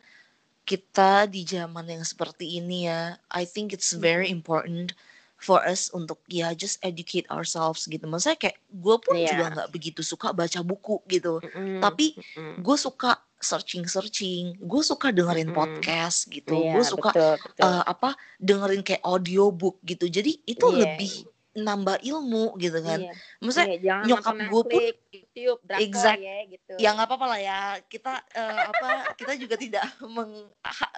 [0.67, 4.93] kita di zaman yang seperti ini ya I think it's very important
[5.41, 8.05] for us untuk ya just educate ourselves gitu.
[8.05, 9.33] Maksudnya kayak gue pun yeah.
[9.33, 11.41] juga nggak begitu suka baca buku gitu.
[11.41, 11.81] Mm-hmm.
[11.81, 12.55] Tapi mm-hmm.
[12.61, 15.57] gue suka searching searching, gue suka dengerin mm-hmm.
[15.57, 16.61] podcast gitu.
[16.61, 17.63] Yeah, gue suka betul, betul.
[17.65, 20.05] Uh, apa dengerin kayak audiobook gitu.
[20.05, 20.79] Jadi itu yeah.
[20.85, 23.03] lebih nambah ilmu gitu kan.
[23.03, 23.13] Iya.
[23.43, 26.73] Maksudnya iya, nyokap gue pun YouTube, exact, ya gitu.
[26.79, 27.59] Ya nggak apa-apa lah ya.
[27.91, 29.83] Kita uh, apa kita juga tidak
[30.15, 30.47] meng,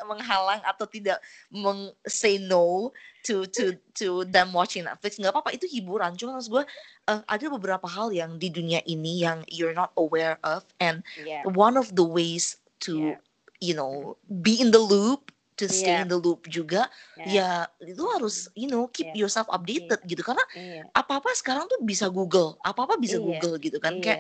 [0.06, 1.18] menghalang atau tidak
[1.50, 2.94] meng say no
[3.26, 5.18] to to to them watching Netflix.
[5.18, 6.14] Nggak apa-apa itu hiburan.
[6.14, 6.64] Cuma maksud gue
[7.10, 11.42] uh, ada beberapa hal yang di dunia ini yang you're not aware of and yeah.
[11.58, 13.20] one of the ways to yeah.
[13.58, 16.04] you know be in the loop to stay yeah.
[16.04, 16.90] in the loop juga
[17.20, 17.68] yeah.
[17.78, 19.26] ya itu harus you know keep yeah.
[19.26, 20.10] yourself updated yeah.
[20.10, 20.84] gitu karena yeah.
[20.94, 23.26] apa-apa sekarang tuh bisa Google apa-apa bisa yeah.
[23.26, 24.04] Google gitu kan yeah.
[24.04, 24.20] kayak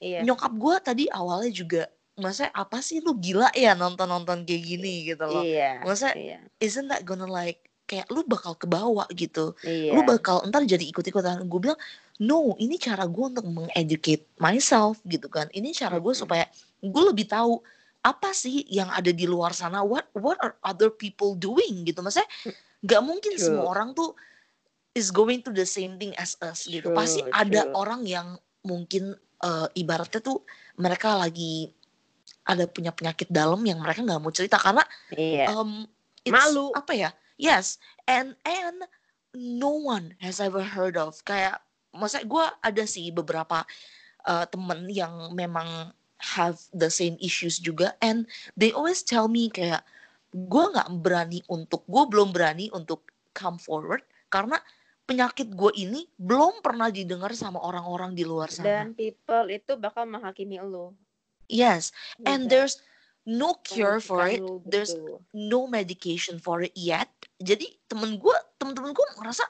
[0.00, 0.22] yeah.
[0.24, 1.82] nyokap gue tadi awalnya juga
[2.20, 5.80] masa apa sih lu gila ya nonton-nonton kayak gini gitu loh yeah.
[5.84, 6.40] masa yeah.
[6.60, 9.96] isn't that gonna like kayak lu bakal ke bawah gitu yeah.
[9.96, 11.80] lu bakal ntar jadi ikut-ikutan gue bilang
[12.20, 16.44] no ini cara gue untuk mengeducate myself gitu kan ini cara gue supaya
[16.84, 17.58] gue lebih tahu
[18.00, 19.84] apa sih yang ada di luar sana?
[19.84, 21.84] What what are other people doing?
[21.84, 22.00] Gitu.
[22.00, 22.28] Maksudnya
[22.80, 23.44] nggak mungkin True.
[23.44, 24.16] semua orang tuh
[24.96, 27.30] is going to the same thing as us True, gitu pasti True.
[27.36, 30.42] ada orang yang mungkin uh, ibaratnya tuh
[30.80, 31.70] mereka lagi
[32.48, 34.56] ada punya penyakit dalam yang mereka nggak mau cerita.
[34.56, 34.82] Karena
[35.14, 35.52] iya.
[35.52, 35.84] um,
[36.26, 36.72] malu.
[36.72, 37.10] apa ya?
[37.36, 37.76] Yes.
[38.08, 38.84] And and
[39.36, 41.20] no one has ever heard of.
[41.22, 41.60] Kayak
[41.92, 43.62] maksudnya gue ada sih beberapa
[44.24, 49.80] uh, temen yang memang have the same issues juga and they always tell me kayak
[50.30, 54.60] gue nggak berani untuk gue belum berani untuk come forward karena
[55.10, 58.86] penyakit gue ini belum pernah didengar sama orang-orang di luar sana.
[58.86, 60.94] Dan people itu bakal menghakimi lo.
[61.50, 62.30] Yes, gitu.
[62.30, 62.78] and there's
[63.26, 64.38] no cure for it.
[64.70, 64.94] There's
[65.34, 67.10] no medication for it yet.
[67.42, 69.42] Jadi temen gue, temen-temen gue ngerasa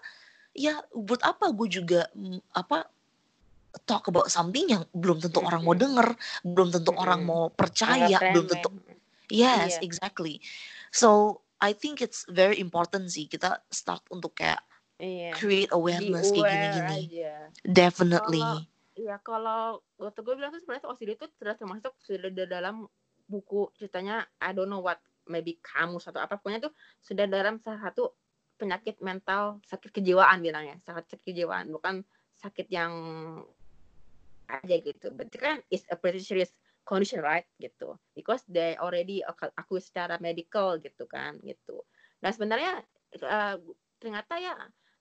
[0.57, 2.89] ya buat apa gue juga mm, apa
[3.87, 5.51] talk about something yang belum tentu mm -hmm.
[5.51, 6.09] orang mau denger,
[6.43, 7.05] belum tentu mm -hmm.
[7.05, 8.69] orang mau percaya, belum tentu
[9.31, 9.87] Yes, yeah.
[9.87, 10.43] exactly.
[10.91, 14.59] So, I think it's very important sih kita start untuk kayak
[14.99, 15.31] yeah.
[15.39, 17.31] create awareness kayak gini-gini.
[17.63, 18.43] Definitely.
[18.99, 22.85] Iya, kalau waktu gue bilang tuh sebenarnya OCD itu sudah termasuk sudah dalam
[23.31, 24.99] buku ceritanya I don't know what
[25.31, 28.11] maybe kamu atau apa pokoknya tuh sudah dalam salah satu
[28.59, 32.03] penyakit mental sakit kejiwaan bilangnya sakit kejiwaan bukan
[32.35, 32.93] sakit yang
[34.51, 35.07] aja gitu.
[35.15, 36.51] Berarti kan is a pretty serious
[36.83, 37.47] condition right?
[37.63, 37.95] Gitu.
[38.19, 41.87] Because they already aku secara medical gitu kan gitu.
[42.19, 42.83] Dan sebenarnya
[43.23, 43.57] uh,
[44.03, 44.55] ternyata ya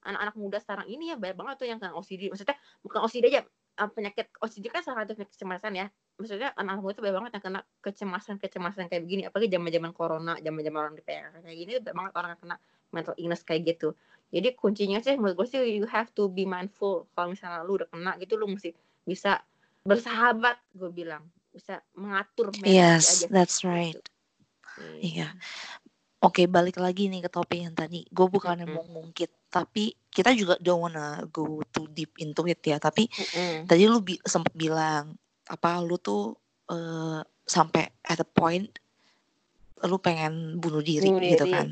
[0.06, 3.44] anak-anak muda sekarang ini ya banyak banget tuh yang kena OCD maksudnya bukan OCD aja
[3.80, 5.88] uh, penyakit OCD kan salah satu penyakit kecemasan ya.
[6.20, 9.22] Maksudnya anak-anak muda tuh banyak banget yang kena kecemasan kecemasan kayak begini.
[9.32, 12.42] Apalagi zaman zaman corona zaman zaman orang di PHK kayak gini banyak banget orang yang
[12.44, 12.56] kena
[12.92, 13.96] mental illness kayak gitu.
[14.30, 17.08] Jadi kuncinya sih menurut gue sih you have to be mindful.
[17.16, 18.76] Kalau misalnya lu udah kena gitu lu mesti
[19.10, 19.42] bisa
[19.82, 23.98] bersahabat gue bilang bisa mengatur yes aja that's right
[25.02, 25.32] iya yeah.
[26.22, 28.76] oke okay, balik lagi nih ke topik yang tadi gue bukan mm -hmm.
[28.78, 33.26] mau ngungkit tapi kita juga don't wanna go too deep into it ya tapi mm
[33.26, 33.58] -hmm.
[33.66, 35.18] tadi lu bi sempat bilang
[35.50, 36.38] apa lu tuh
[36.70, 38.70] uh, sampai at a point
[39.90, 41.34] lu pengen bunuh diri, bunuh gitu diri.
[41.34, 41.68] gitu kan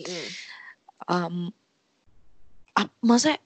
[0.00, 0.28] mm.
[1.12, 1.36] um,
[3.02, 3.36] masa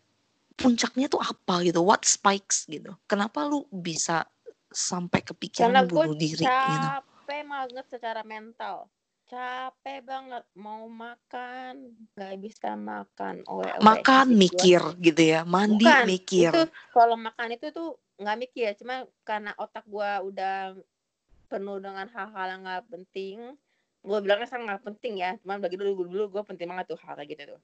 [0.57, 2.93] puncaknya tuh apa gitu what spikes gitu.
[3.09, 4.25] Kenapa lu bisa
[4.73, 6.89] sampai kepikiran Karena bunuh diri capek gitu
[7.23, 8.91] capek banget secara mental.
[9.31, 13.41] Capek banget mau makan nggak bisa makan.
[13.49, 15.01] Oh, makan mikir gua.
[15.01, 16.51] gitu ya mandi Bukan, mikir.
[16.53, 20.77] itu kalau makan itu tuh nggak mikir cuma karena otak gua udah
[21.49, 23.39] penuh dengan hal-hal yang nggak penting.
[24.03, 27.15] Gue bilangnya sangat nggak penting ya cuman bagi dulu dulu gue penting banget tuh hal
[27.15, 27.61] kayak gitu tuh.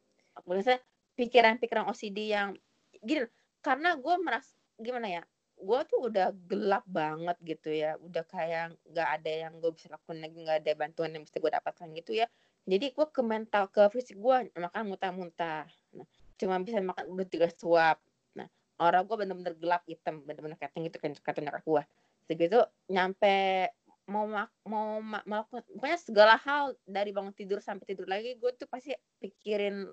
[0.47, 0.81] Biasanya
[1.19, 2.55] pikiran-pikiran OCD yang
[3.03, 3.27] gini
[3.63, 5.23] karena gue merasa gimana ya
[5.59, 10.23] gue tuh udah gelap banget gitu ya udah kayak nggak ada yang gue bisa lakukan
[10.23, 12.31] lagi nggak ada bantuan yang bisa gue dapatkan gitu ya.
[12.69, 15.67] Jadi gue ke mental ke fisik gue makan muntah-muntah.
[15.99, 16.07] Nah,
[16.39, 17.99] cuma bisa makan udah tiga suap.
[18.39, 18.47] Nah
[18.79, 21.83] orang gue bener-bener gelap hitam bener-bener keteng gitu kan kata nyokap gue
[22.31, 23.67] segitu nyampe
[24.09, 28.51] mau mak mau ma- melakukan pokoknya segala hal dari bangun tidur sampai tidur lagi gue
[28.57, 29.85] tuh pasti pikirin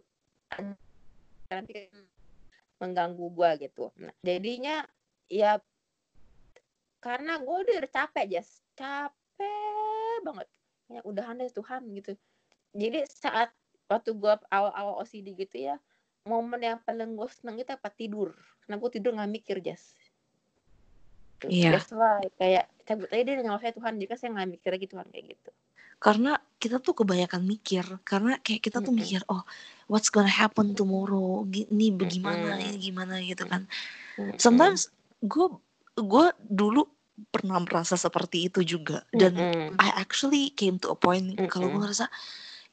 [1.52, 1.92] nanti
[2.82, 3.92] mengganggu gue gitu.
[4.00, 4.84] Nah, jadinya
[5.32, 5.58] ya
[7.00, 10.48] karena gue udah capek Jas capek banget.
[10.92, 12.14] Ya udahan deh Tuhan gitu.
[12.76, 13.50] Jadi saat
[13.88, 15.78] waktu gue awal-awal OCD gitu ya
[16.26, 17.88] momen yang paling gue seneng itu apa?
[17.94, 18.34] Tidur.
[18.66, 19.94] Karena gue tidur nggak mikir Jas
[21.44, 21.78] Iya.
[21.78, 25.08] That's why kayak cabut aja deh nyawa saya Tuhan jika saya nggak mikir lagi Tuhan
[25.12, 25.52] kayak gitu
[26.00, 29.44] karena kita tuh kebanyakan mikir karena kayak kita tuh mikir oh
[29.86, 31.46] what's gonna happen tomorrow?
[31.46, 33.22] Ini bagaimana ini gimana?
[33.22, 33.70] gitu kan.
[34.42, 34.90] Sometimes
[35.22, 35.48] gue
[35.96, 36.90] gue dulu
[37.32, 39.06] pernah merasa seperti itu juga.
[39.14, 39.36] Dan.
[39.80, 42.10] I actually came to a point kalau gue ngerasa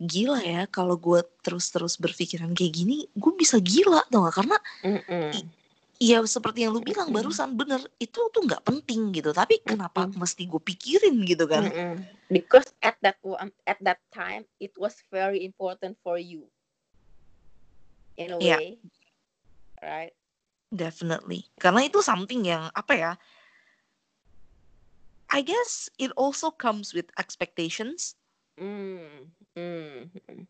[0.02, 4.58] gila ya kalau gue terus-terus berpikiran kayak gini gue bisa gila tau gak karena
[6.02, 6.10] Mm-mm.
[6.10, 7.16] ya seperti yang lu bilang Mm-mm.
[7.22, 12.02] barusan bener itu tuh nggak penting gitu tapi kenapa mesti gue pikirin gitu kan Mm-mm.
[12.26, 16.50] because at that one at that time it was very important for you
[18.18, 18.58] in a Iya.
[18.58, 18.82] way
[19.78, 20.14] right
[20.72, 21.52] Definitely.
[21.60, 23.12] Karena itu something yang apa ya?
[25.28, 28.16] I guess it also comes with expectations.
[28.56, 29.28] mm.
[29.52, 30.08] Mm.
[30.08, 30.40] mm.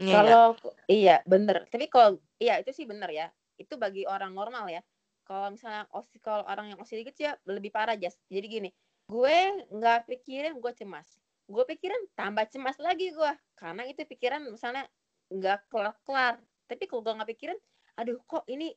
[0.00, 0.40] Iya nggak?
[0.40, 0.56] kalau
[0.88, 4.80] iya bener tapi kalau iya itu sih bener ya itu bagi orang normal ya
[5.26, 8.70] kalau misalnya osi kalau orang yang OCD gitu ya lebih parah jas jadi gini
[9.10, 9.36] gue
[9.74, 14.86] nggak pikirin gue cemas gue pikirin tambah cemas lagi gue karena itu pikiran misalnya
[15.30, 16.34] nggak kelar kelar
[16.70, 17.58] tapi kalau gue nggak pikirin
[17.98, 18.74] aduh kok ini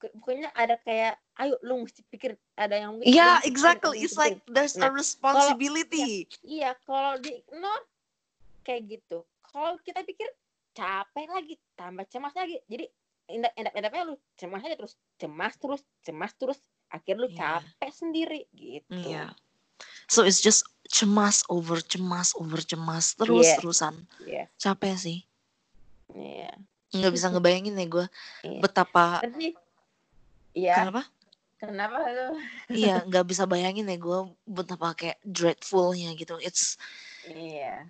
[0.00, 4.00] pokoknya ada kayak ayo lu mesti pikir ada yang mungkin Yeah, exactly.
[4.00, 6.24] It's like there's a Nah, responsibility.
[6.40, 7.84] Iya, kalau di ignore
[8.64, 9.28] kayak gitu.
[9.44, 10.24] Kalau kita pikir
[10.72, 12.56] capek lagi, tambah cemas lagi.
[12.64, 12.88] Jadi
[13.30, 16.58] endap endap endapnya lu cemas aja terus, cemas terus, cemas terus,
[16.90, 17.38] akhirnya lu Iya.
[17.38, 18.90] capek sendiri gitu.
[18.92, 19.30] Iya.
[20.10, 23.56] So it's just cemas over cemas over cemas terus Yes.
[23.62, 23.94] terusan.
[24.26, 24.44] Iya.
[24.58, 25.18] Capek sih.
[26.12, 26.50] Iya.
[26.90, 28.06] Nggak bisa ngebayangin ya gue
[28.42, 28.60] Iya.
[28.60, 29.54] betapa Tapi
[30.52, 31.02] iya, kenapa?
[31.56, 32.28] kenapa lu?
[32.82, 36.34] iya nggak bisa bayangin ya gue betapa kayak dreadfulnya gitu.
[36.42, 36.74] It's
[37.24, 37.86] Iya.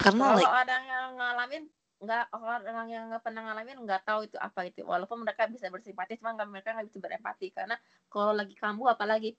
[0.00, 1.64] karena Kalau like orang yang ngalamin
[1.98, 4.86] nggak orang yang nggak pernah ngalamin nggak tahu itu apa itu.
[4.86, 7.50] Walaupun mereka bisa bersimpati cuma nggak mereka nggak bisa berempati.
[7.50, 7.74] Karena
[8.06, 9.34] kalau lagi kambuh apalagi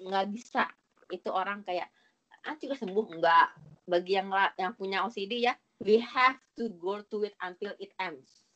[0.00, 0.64] nggak bisa
[1.12, 1.92] itu orang kayak
[2.48, 3.06] ah juga sembuh.
[3.20, 3.48] Nggak.
[3.88, 5.52] Bagi yang yang punya OCD ya
[5.84, 8.48] we have to go to it until it ends.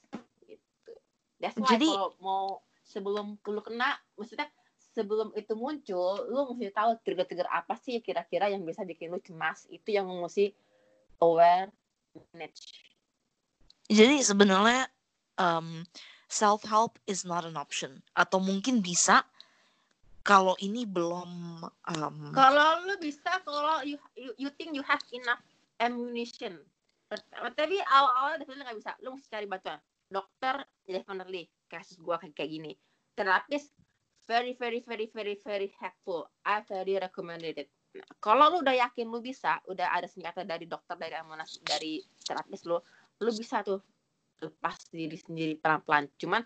[0.48, 0.92] Gitu.
[1.36, 2.44] That's why Jadi- kalau mau
[2.82, 4.48] sebelum lu kena maksudnya
[4.92, 9.68] sebelum itu muncul lu mesti tahu trigger-trigger apa sih kira-kira yang bisa bikin lu cemas.
[9.68, 10.52] Itu yang mesti
[11.20, 11.68] aware
[12.32, 12.91] manage
[13.92, 14.88] Jadi sebenarnya
[15.36, 15.84] um,
[16.32, 19.20] self help is not an option atau mungkin bisa
[20.22, 25.42] kalau ini belum um, Kalau lu bisa, kalau you, you, you think you have enough
[25.82, 26.62] ammunition.
[27.58, 28.92] Tapi awal-awal definitely nggak bisa.
[29.02, 29.82] Lu mesti cari bantuan.
[30.08, 31.50] Dokter, definitely.
[31.66, 32.72] Kasus gua kayak, kayak gini.
[33.18, 33.74] Terapis,
[34.24, 36.30] very, very, very, very, very helpful.
[36.46, 37.68] I very recommended it.
[37.92, 42.00] Nah, kalau lu udah yakin lu bisa, udah ada senjata dari dokter, dari amunas, dari
[42.24, 42.80] terapis lu,
[43.20, 43.82] lu bisa tuh
[44.40, 46.08] lepas diri sendiri pelan-pelan.
[46.16, 46.42] Cuman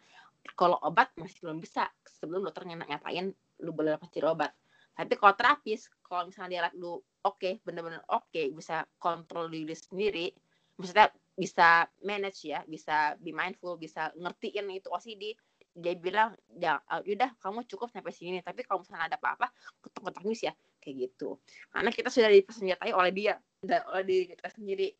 [0.58, 1.86] kalau obat masih belum bisa.
[2.06, 4.50] Sebelum dokternya nyatain, lu boleh lepas diri obat.
[4.96, 10.32] Tapi kalau terapis, kalau misalnya dia lihat lu oke, bener-bener oke, bisa kontrol diri sendiri,
[10.80, 15.36] maksudnya bisa manage ya, bisa be mindful, bisa ngertiin itu OCD,
[15.76, 18.40] dia bilang, ya udah kamu cukup sampai sini.
[18.40, 19.52] Tapi kalau misalnya ada apa-apa,
[19.84, 21.36] ketok-ketok ya, kayak gitu.
[21.68, 24.96] Karena kita sudah dipersenjatai oleh dia, dan oleh diri kita sendiri.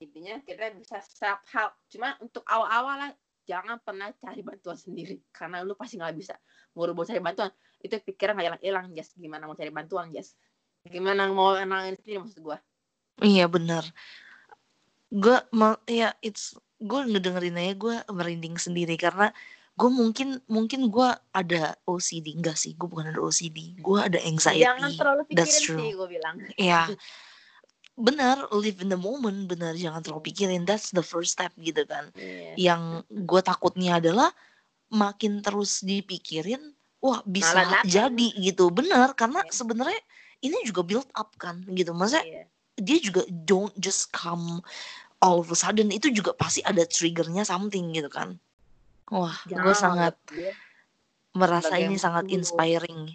[0.00, 1.76] Intinya kita bisa self help.
[1.92, 3.10] Cuma untuk awal-awal lah,
[3.44, 6.34] jangan pernah cari bantuan sendiri, karena lu pasti nggak bisa.
[6.72, 7.52] Buru-buru cari bantuan,
[7.84, 9.12] itu pikiran nggak hilang-hilang Jas.
[9.12, 10.32] Gimana mau cari bantuan Jas?
[10.88, 12.58] Gimana mau nenangin sendiri maksud gua?
[13.20, 13.84] Iya benar.
[15.12, 15.36] Gue
[15.84, 18.96] ya it's gue ngedengerin aja gue merinding sendiri.
[18.96, 19.28] Karena
[19.76, 24.64] gue mungkin mungkin gue ada OCD enggak sih gue bukan ada OCD gue ada anxiety.
[24.64, 25.78] Jangan terlalu that's pikirin true.
[25.80, 26.36] sih gua bilang.
[26.56, 26.88] Ya
[27.98, 29.74] benar live in the moment benar.
[29.74, 32.10] Jangan terlalu pikirin that's the first step gitu kan.
[32.14, 32.54] Iya.
[32.56, 34.30] yang gue takutnya adalah
[34.90, 38.68] makin terus dipikirin wah bisa Malah jadi gitu.
[38.72, 39.52] Benar karena Iya.
[39.52, 40.00] sebenarnya
[40.40, 41.92] ini juga build up kan gitu.
[41.92, 42.44] Maksudnya Iya.
[42.80, 44.64] dia juga don't just come
[45.20, 45.92] all of a sudden.
[45.92, 48.40] Itu juga pasti ada triggernya something gitu kan.
[49.10, 50.54] Wah gue sangat dia.
[51.30, 53.14] merasa sebagai ini sangat inspiring.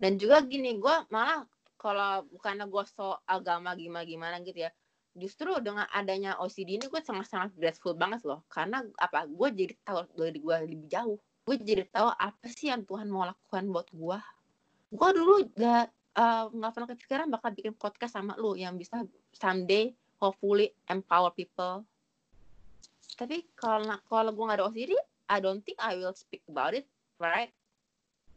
[0.00, 1.44] Dan juga gini gua malah
[1.80, 4.70] kalau bukannya gua so agama gimana gimana gitu ya
[5.16, 8.46] justru dengan adanya OCD ini gue sangat-sangat grateful banget loh.
[8.46, 9.26] Karena apa?
[9.26, 11.18] Gue jadi tahu dari gue lebih jauh.
[11.42, 14.18] Gue jadi tahu apa sih yang Tuhan mau lakukan buat gue.
[14.94, 19.02] Gue dulu gak eh, nggak pernah kepikiran bakal bikin podcast sama lu yang bisa
[19.34, 19.90] someday
[20.22, 21.82] hopefully empower people.
[23.18, 24.94] Tapi kalau kalau gue nggak ada OCD
[25.30, 26.86] I don't think I will speak about it
[27.18, 27.50] right?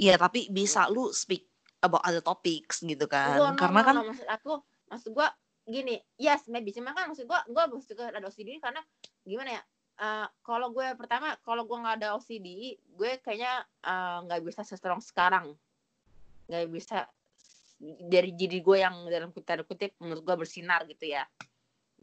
[0.01, 1.45] Iya, tapi bisa lu speak
[1.83, 3.35] about other topics gitu kan.
[3.35, 4.51] Enggak, no, Karena no, kan no, maksud aku
[4.87, 5.27] maksud gua
[5.63, 8.83] gini yes maybe cuma kan maksud gua gua mesti ke ada OCD karena
[9.23, 9.61] gimana ya
[9.93, 15.03] eh, kalau gue pertama kalau gua nggak ada OCD gue kayaknya eh, nggak bisa sestrong
[15.03, 15.55] sekarang.
[16.47, 17.07] Nggak bisa
[17.83, 21.23] dari diri gue yang dalam kutip kutip menurut gua bersinar gitu ya.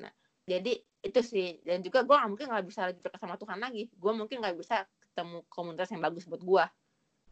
[0.00, 0.12] Nah
[0.44, 3.88] jadi itu sih dan juga gua nggak mungkin nggak bisa lagi dekat sama Tuhan lagi.
[4.00, 6.64] Gua mungkin nggak bisa ketemu komunitas yang bagus buat gua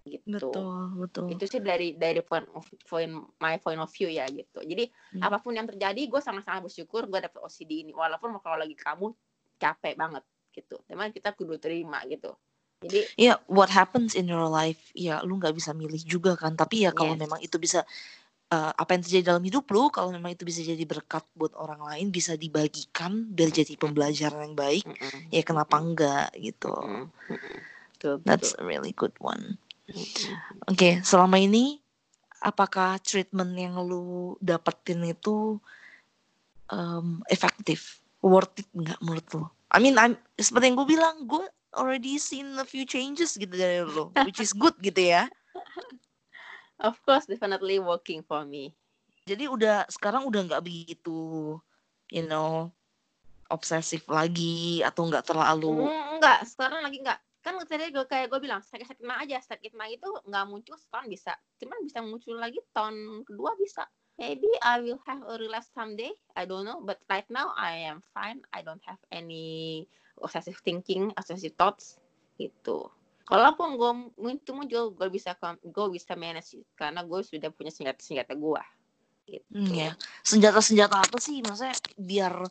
[0.06, 0.74] gitu betul,
[1.04, 1.26] betul.
[1.34, 5.24] itu sih dari dari point of point my point of view ya gitu jadi Hmm.
[5.24, 9.10] apa pun yang terjadi gue sangat-sangat bersyukur gue dapet OCD ini walaupun kalau lagi kamu
[9.56, 10.22] capek banget
[10.52, 12.36] gitu teman kita kudu terima gitu
[12.78, 16.54] jadi Iya, what happens in your life, ya lu nggak bisa milih juga kan.
[16.54, 17.22] Tapi ya kalau Yes.
[17.26, 17.82] memang itu bisa
[18.48, 21.84] eh, apa yang terjadi dalam hidup lu, kalau memang itu bisa jadi berkat buat orang
[21.84, 26.72] lain, bisa dibagikan biar jadi pembelajaran yang baik, mm-mm, ya kenapa enggak gitu.
[26.72, 27.58] mm-mm.
[27.98, 29.58] Betul, That's a really good one.
[30.68, 31.80] Oke, selama ini
[32.44, 35.56] apakah treatment yang lu dapetin itu
[36.68, 39.44] um, efektif, worth it nggak menurut lu?
[39.72, 41.44] I mean, I'm, seperti yang gue bilang, gue
[41.76, 45.28] already seen a few changes gitu dari lu, which is good gitu ya.
[46.78, 48.72] of course definitely working for me
[49.28, 51.52] Jadi udah sekarang udah nggak begitu,
[52.08, 52.72] you know,
[53.52, 55.84] obsesif lagi atau nggak terlalu.
[55.84, 59.40] Mm, enggak sekarang lagi enggak kan tadi gue kayak gue bilang sakit sakit mah aja
[59.40, 63.88] sakit mah itu nggak muncul setahun bisa cuman bisa muncul lagi tahun kedua bisa
[64.20, 68.04] maybe I will have a relapse someday I don't know but right now I am
[68.12, 69.88] fine I don't have any
[70.20, 71.96] obsessive thinking obsessive thoughts
[72.36, 72.92] gitu
[73.24, 73.90] kalaupun gue
[74.36, 75.32] itu muncul gue bisa
[75.64, 78.62] gue bisa manage karena gue sudah punya senjata senjata gue
[79.28, 79.92] gitu Hmm, ya.
[80.24, 81.44] Senjata-senjata apa sih?
[81.44, 82.48] Maksudnya biar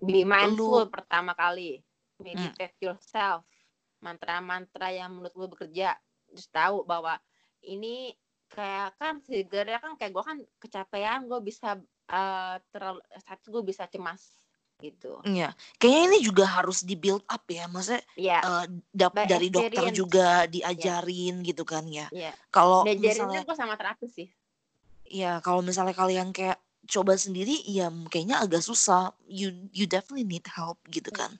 [0.00, 1.84] Be mindful Lu- pertama kali.
[2.20, 3.44] Meditate yourself.
[4.00, 5.96] Mantra-mantra yang menurut lu bekerja.
[6.28, 7.16] Terus tahu bahwa
[7.62, 8.16] ini
[8.50, 11.78] kayak kan sebenarnya kan kayak gue kan kecapean gue bisa
[12.10, 14.34] eh, terlalu satu gue bisa cemas
[14.80, 15.20] gitu.
[15.28, 17.68] ya, kayaknya ini juga harus di build up ya.
[17.68, 22.08] Maksudnya Ya, eh, dap- By dari dokter juga diajarin gitu kan ya.
[22.08, 22.32] ya.
[22.48, 24.28] Kalau Diajarinnya misalnya gue sama terapis sih.
[25.10, 26.56] ya kalau misalnya kalian kayak
[26.90, 29.14] coba sendiri ya kayaknya agak susah.
[29.30, 31.30] You you definitely need help gitu kan.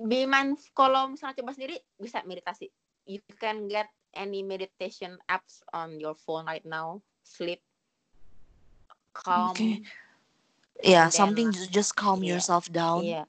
[0.00, 2.72] Be mindful kalau misalnya coba sendiri bisa meditasi.
[3.04, 7.04] You can get any meditation apps on your phone right now.
[7.20, 7.60] Sleep.
[9.12, 9.54] Calm.
[10.82, 13.04] Ya, And then, something to just calm iya, yourself down.
[13.04, 13.22] Iya.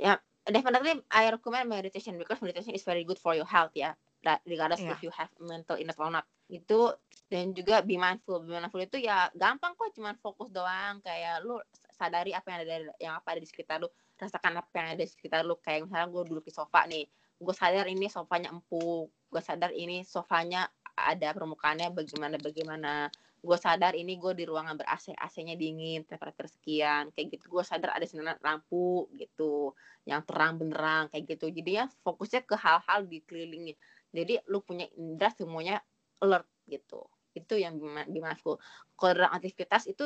[0.00, 0.14] Ya,
[0.48, 3.92] definitely I recommend meditation because meditation is very good for your health ya.
[3.92, 4.09] Ra-
[4.44, 4.92] Regardless Iya.
[4.92, 6.28] if you have mental illness or not.
[6.50, 6.92] Itu
[7.30, 8.42] dan juga be mindful.
[8.44, 11.56] Be mindful itu ya gampang kok cuman fokus doang kayak lu
[11.94, 15.10] sadari apa yang ada yang apa ada di sekitar lu, rasakan apa yang ada di
[15.12, 17.04] sekitar lu kayak misalnya gue duduk di sofa nih.
[17.40, 19.08] Gue sadar ini sofanya empuk.
[19.32, 22.92] Gue sadar ini sofanya ada permukaannya bagaimana bagaimana
[23.40, 27.64] gue sadar ini gue di ruangan ber AC AC-nya dingin temperatur sekian kayak gitu gue
[27.64, 29.72] sadar ada sinar lampu gitu
[30.04, 33.80] yang terang benerang kayak gitu jadi ya fokusnya ke hal-hal di kelilingnya
[34.10, 35.78] jadi lu punya indera semuanya
[36.22, 37.06] alert gitu.
[37.34, 37.78] Itu yang
[38.10, 38.58] mindful
[38.98, 40.04] kalau dalam aktivitas itu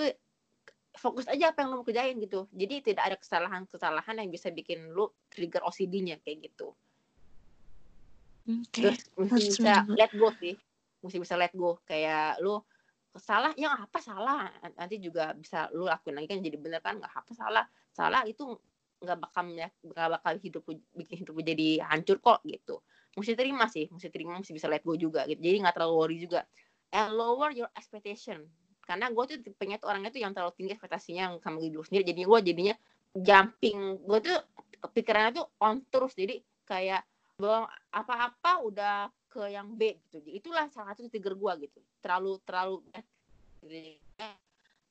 [0.95, 2.47] fokus aja apa yang lu mau kerjain gitu.
[2.55, 6.77] Jadi tidak ada kesalahan-kesalahan yang bisa bikin lu trigger OCD-nya kayak gitu.
[8.45, 8.77] Oke.
[8.77, 9.97] terus mesti that's bisa good.
[9.97, 10.55] let go sih.
[11.01, 11.81] Mesti bisa let go.
[11.89, 12.61] Kayak lu
[13.17, 14.53] salah yang apa salah?
[14.77, 17.01] Nanti juga bisa lu lakuin lagi kan jadi bener kan?
[17.01, 17.65] Nggak apa salah.
[17.91, 18.53] Salah itu
[19.05, 20.63] nggak bakal ya nggak bakal hidup
[20.97, 22.81] bikin hidup jadi hancur kok gitu
[23.15, 25.39] mesti terima sih mesti terima mesti bisa let go juga gitu.
[25.39, 26.43] Jadi nggak terlalu worry juga.
[26.95, 28.47] And lower your expectation.
[28.85, 32.05] Karena gue tuh tipenya tuh orangnya tuh yang terlalu tinggi ekspektasinya sama diri gue sendiri.
[32.05, 32.75] Jadi gue jadinya
[33.17, 33.79] jumping.
[34.05, 34.39] Gue tuh
[34.93, 36.13] pikirannya tuh on terus.
[36.15, 36.39] Jadi
[36.69, 37.03] kayak
[37.35, 38.97] bahwa apa-apa udah
[39.27, 40.23] ke yang B gitu.
[40.23, 41.83] Jadi itulah salah satu trigger gua gitu.
[41.99, 42.87] Terlalu terlalu
[43.67, 44.39] eh,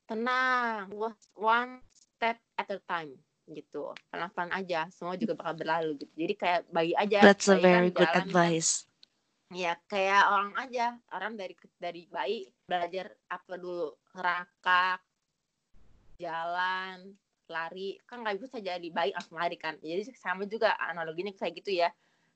[0.04, 0.92] tenang,
[1.32, 3.16] one step at a time
[3.48, 3.92] gitu.
[4.08, 6.12] Pelan-pelan aja, semua juga bakal berlalu gitu.
[6.16, 7.18] Jadi kayak bayi aja.
[7.20, 8.70] That's a very good jalan kan, advice.
[9.52, 14.98] Ya kayak orang aja, orang dari dari bayi belajar apa dulu ngerangkak,
[16.16, 17.12] jalan,
[17.46, 19.76] lari, kan nggak bisa jadi bayi langsung lari kan.
[19.84, 21.92] Jadi sama juga analoginya kayak gitu ya.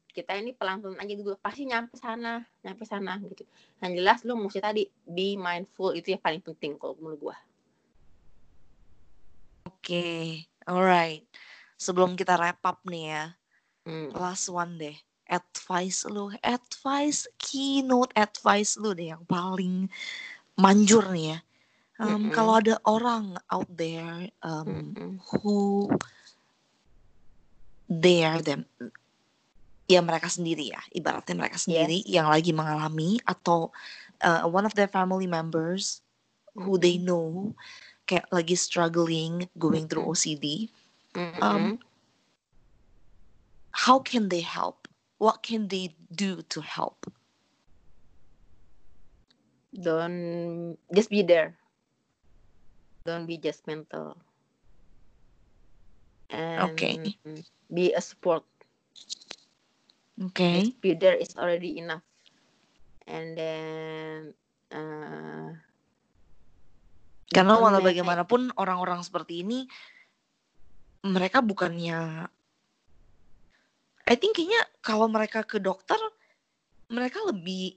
[0.09, 3.45] Kita ini pelan-pelan aja dulu, pasti nyampe sana, nyampe sana gitu.
[3.79, 7.37] Yang jelas lu mesti tadi be mindful itu yang paling penting kalau menurut gua.
[9.69, 11.25] Oke, alright.
[11.81, 13.25] Sebelum kita wrap up nih ya,
[13.89, 14.13] Hmm.
[14.13, 14.97] last one deh.
[15.29, 19.89] Advice lu, advice, keynote advice lu deh yang paling
[20.61, 21.39] manjur nih ya.
[21.99, 22.35] Um, Mm-mm.
[22.37, 25.19] Kalau ada orang out there um, Mm-mm.
[25.33, 25.89] who
[27.89, 28.69] they are them,
[29.89, 33.73] ya mereka sendiri ya, ibaratnya mereka sendiri yang lagi mengalami atau
[34.21, 36.05] uh, one of their family members
[36.53, 37.57] who they know
[38.09, 40.73] kayak lagi struggling going through OCD,
[41.15, 41.41] Mm-mm.
[41.45, 41.79] um,
[43.73, 44.89] how can they help?
[45.19, 47.07] What can they do to help?
[49.83, 51.57] don't just be there
[53.07, 54.17] don't be judgmental
[56.31, 57.19] and Okay.
[57.73, 58.45] be a support
[60.23, 60.55] Okay.
[60.55, 62.03] just be there is already enough
[63.07, 64.35] and then
[64.73, 65.53] uh,
[67.29, 69.69] Karena walau bagaimanapun orang-orang seperti ini
[71.05, 72.27] mereka bukannya
[74.09, 76.01] I think kayaknya kalau mereka ke dokter
[76.89, 77.77] mereka lebih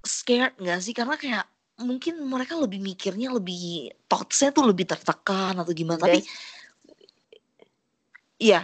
[0.00, 0.96] scared nggak sih?
[0.96, 1.44] Karena kayak
[1.84, 6.00] mungkin mereka lebih mikirnya lebih thoughtsnya tuh lebih tertekan atau gimana.
[6.00, 6.32] Tapi That's-
[8.40, 8.60] iya.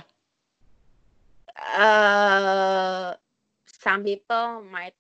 [1.61, 3.13] Uh,
[3.69, 4.97] some people might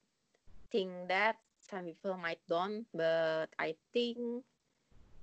[0.68, 4.44] think that some people might don't but I think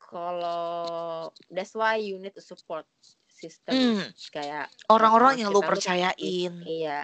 [0.07, 2.87] kalau that's why you need to support
[3.27, 3.75] system.
[3.75, 6.53] Hmm, kayak orang-orang orang yang lu sekitar lu percayain.
[6.63, 6.99] Iya.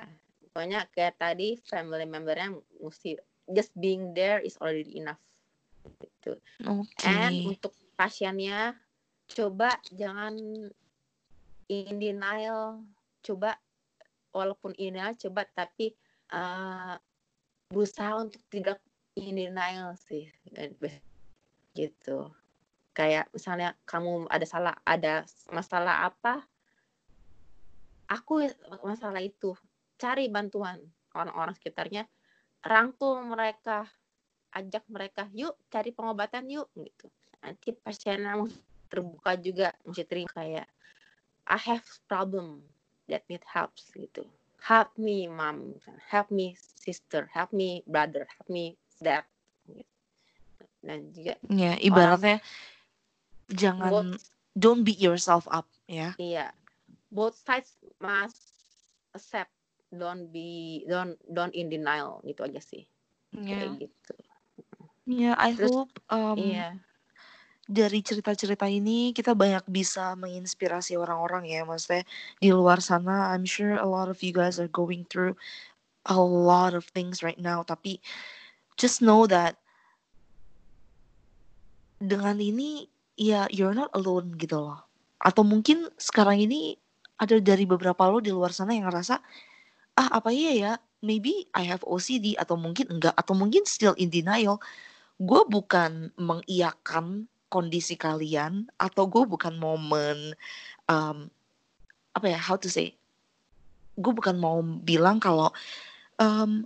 [0.50, 3.20] Pokoknya kayak tadi family membernya mesti
[3.52, 5.20] just being there is already enough.
[6.00, 6.40] Gitu.
[6.64, 7.04] Oke.
[7.04, 8.80] And untuk pasiennya
[9.28, 10.40] coba jangan
[11.68, 12.82] in denial.
[13.20, 13.60] Coba
[14.32, 15.92] walaupun in denial coba tapi
[16.32, 16.96] uh,
[17.68, 18.80] berusaha untuk tidak
[19.20, 20.32] in denial sih.
[21.76, 22.32] Gitu
[22.94, 26.46] kayak misalnya kamu ada salah ada masalah apa
[28.14, 28.46] aku
[28.86, 29.58] masalah itu.
[29.98, 30.78] Cari bantuan
[31.18, 32.06] orang-orang sekitarnya.
[32.64, 33.90] Rangkul mereka
[34.54, 37.10] ajak mereka yuk cari pengobatan yuk gitu.
[37.42, 38.38] Nanti pasiennya
[38.88, 40.70] terbuka juga mesti terima kayak
[41.50, 42.64] I have problem
[43.10, 44.24] that need helps gitu.
[44.64, 45.76] Help me mom
[46.08, 49.28] help me sister help me brother help me dad
[49.68, 49.92] gitu.
[50.80, 52.40] dan juga ya ibaratnya
[53.52, 56.14] jangan both don't beat yourself up ya.
[56.22, 56.54] Iya.
[57.14, 58.58] Both sides must
[59.14, 59.54] accept.
[59.94, 62.22] Don't be don't don't in denial.
[62.26, 62.90] Gitu aja sih.
[63.34, 64.16] Ya kayak gitu.
[65.04, 66.80] Ya I Terus, hope um, iya.
[67.68, 72.08] dari cerita-cerita ini kita banyak bisa menginspirasi orang-orang ya maksudnya
[72.40, 73.34] di luar sana.
[73.34, 75.36] I'm sure a lot of you guys are going through
[76.08, 77.62] a lot of things right now.
[77.62, 78.00] Tapi
[78.80, 79.60] just know that
[82.04, 82.90] dengan ini
[83.20, 84.80] ya you're not alone gitu loh.
[85.22, 86.76] Atau mungkin sekarang ini
[87.18, 89.16] ada dari beberapa lo di luar sana yang ngerasa
[90.00, 90.74] ah apa iya ya?
[91.04, 93.14] Maybe I have OCD atau mungkin enggak.
[93.20, 94.64] Atau mungkin still in denial.
[95.20, 100.34] Gue bukan mengiyakan kondisi kalian atau gue bukan momen
[100.90, 101.30] um,
[102.16, 102.96] apa ya how to say?
[103.94, 105.54] Gue bukan mau bilang kalau
[106.18, 106.66] um,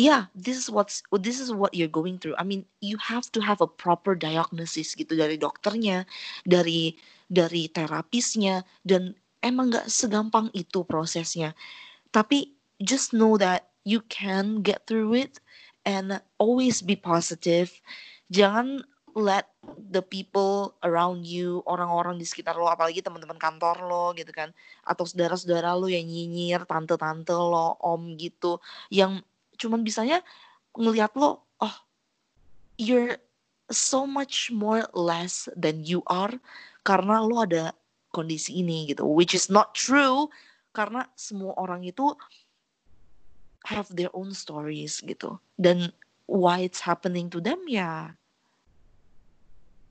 [0.00, 2.32] yeah this is what's this is what you're going through.
[2.40, 6.08] I mean you have to have a proper diagnosis gitu dari dokternya
[6.48, 6.96] dari
[7.28, 9.12] dari terapisnya dan
[9.44, 11.52] emang nggak segampang itu prosesnya.
[12.16, 15.36] Tapi just know that you can get through it
[15.84, 17.68] and always be positive.
[18.32, 19.50] Jangan let
[19.90, 24.54] the people around you orang-orang di sekitar lo apalagi teman-teman kantor lo gitu kan
[24.86, 29.18] atau saudara-saudara lo yang nyinyir tante-tante lo om gitu yang
[29.60, 30.24] cuman bisanya
[30.72, 31.76] ngelihat lo oh
[32.80, 33.20] you're
[33.68, 36.32] so much more less than you are
[36.82, 37.76] karena lo ada
[38.10, 39.06] kondisi ini gitu.
[39.06, 40.32] Which is not true
[40.74, 42.10] karena semua orang itu
[43.70, 45.38] have their own stories gitu.
[45.54, 45.94] Dan
[46.26, 48.14] why it's happening to them ya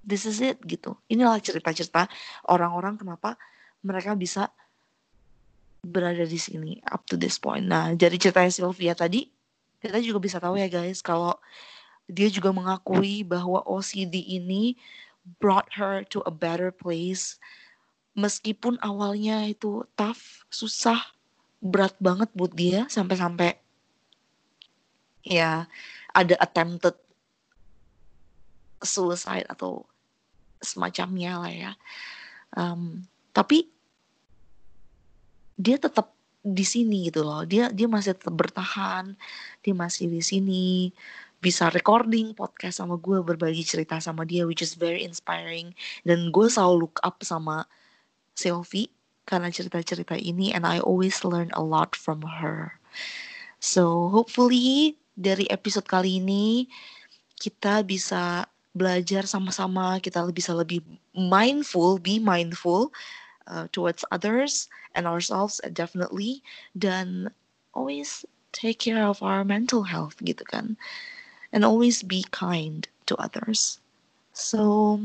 [0.03, 0.99] this is it gitu.
[1.07, 2.09] Inilah cerita-cerita
[2.51, 3.39] orang-orang kenapa
[3.85, 4.51] mereka bisa
[5.79, 7.63] berada di sini up to this point.
[7.63, 9.38] Nah dari ceritanya Sylvia tadi
[9.79, 11.35] kita juga bisa tahu ya guys kalau
[12.09, 14.75] dia juga mengakui bahwa OCD ini
[15.37, 17.37] brought her to a better place
[18.17, 20.99] meskipun awalnya itu tough susah
[21.59, 23.55] berat banget buat dia sampai-sampai
[25.23, 25.67] ya
[26.15, 26.95] ada attempted
[28.83, 29.85] suicide atau
[30.59, 31.71] semacamnya lah ya.
[32.55, 33.69] Um, tapi
[35.59, 37.43] dia tetap di sini gitu loh.
[37.43, 39.15] Dia dia masih tetap bertahan.
[39.63, 40.91] Dia masih di sini
[41.39, 45.71] bisa recording podcast sama gue berbagi cerita sama dia which is very inspiring
[46.03, 47.63] dan gue selalu look up sama
[48.35, 48.91] Sylvie
[49.23, 52.75] karena cerita-cerita ini and I always learn a lot from her.
[53.63, 56.67] So hopefully dari episode kali ini
[57.39, 58.43] kita bisa
[58.75, 60.83] belajar sama-sama kita bisa lebih
[61.15, 62.91] mindful, be mindful
[63.47, 66.41] uh, towards others and ourselves definitely
[66.77, 67.29] dan
[67.73, 70.77] always take care of our mental health gitu kan
[71.53, 73.81] and always be kind to others.
[74.33, 75.01] So,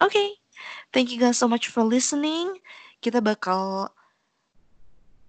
[0.00, 0.36] okay.
[0.92, 2.60] Thank you guys so much for listening.
[3.00, 3.90] Kita bakal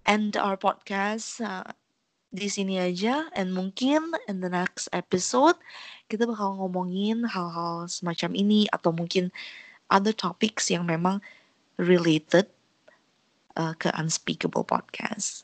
[0.04, 1.64] end our podcast uh,
[2.34, 5.56] di sini aja and mungkin in the next episode
[6.10, 9.30] kita bakal ngomongin hal-hal semacam ini atau mungkin
[9.88, 11.22] other topics yang memang
[11.78, 12.50] related
[13.58, 15.44] uh, ke Unspeakable Podcast.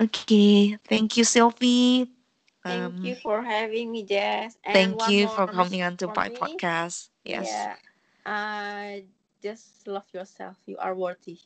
[0.00, 2.10] Okay, thank you Sylvie.
[2.66, 4.56] Thank um, you for having me, Jess.
[4.64, 6.30] And thank you for coming on to my me.
[6.30, 7.10] podcast.
[7.24, 7.68] Yes.
[7.68, 7.76] Yeah.
[8.24, 9.02] Uh,
[9.42, 10.58] just love yourself.
[10.66, 11.38] You are worthy.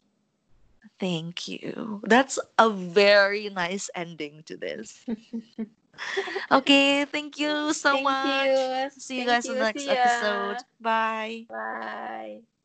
[0.98, 2.00] Thank you.
[2.04, 5.04] That's a very nice ending to this.
[6.50, 8.56] okay, thank you so thank much.
[8.56, 8.90] You.
[8.98, 9.52] See you thank guys you.
[9.52, 10.64] in the next episode.
[10.80, 11.46] Bye.
[11.48, 12.55] Bye.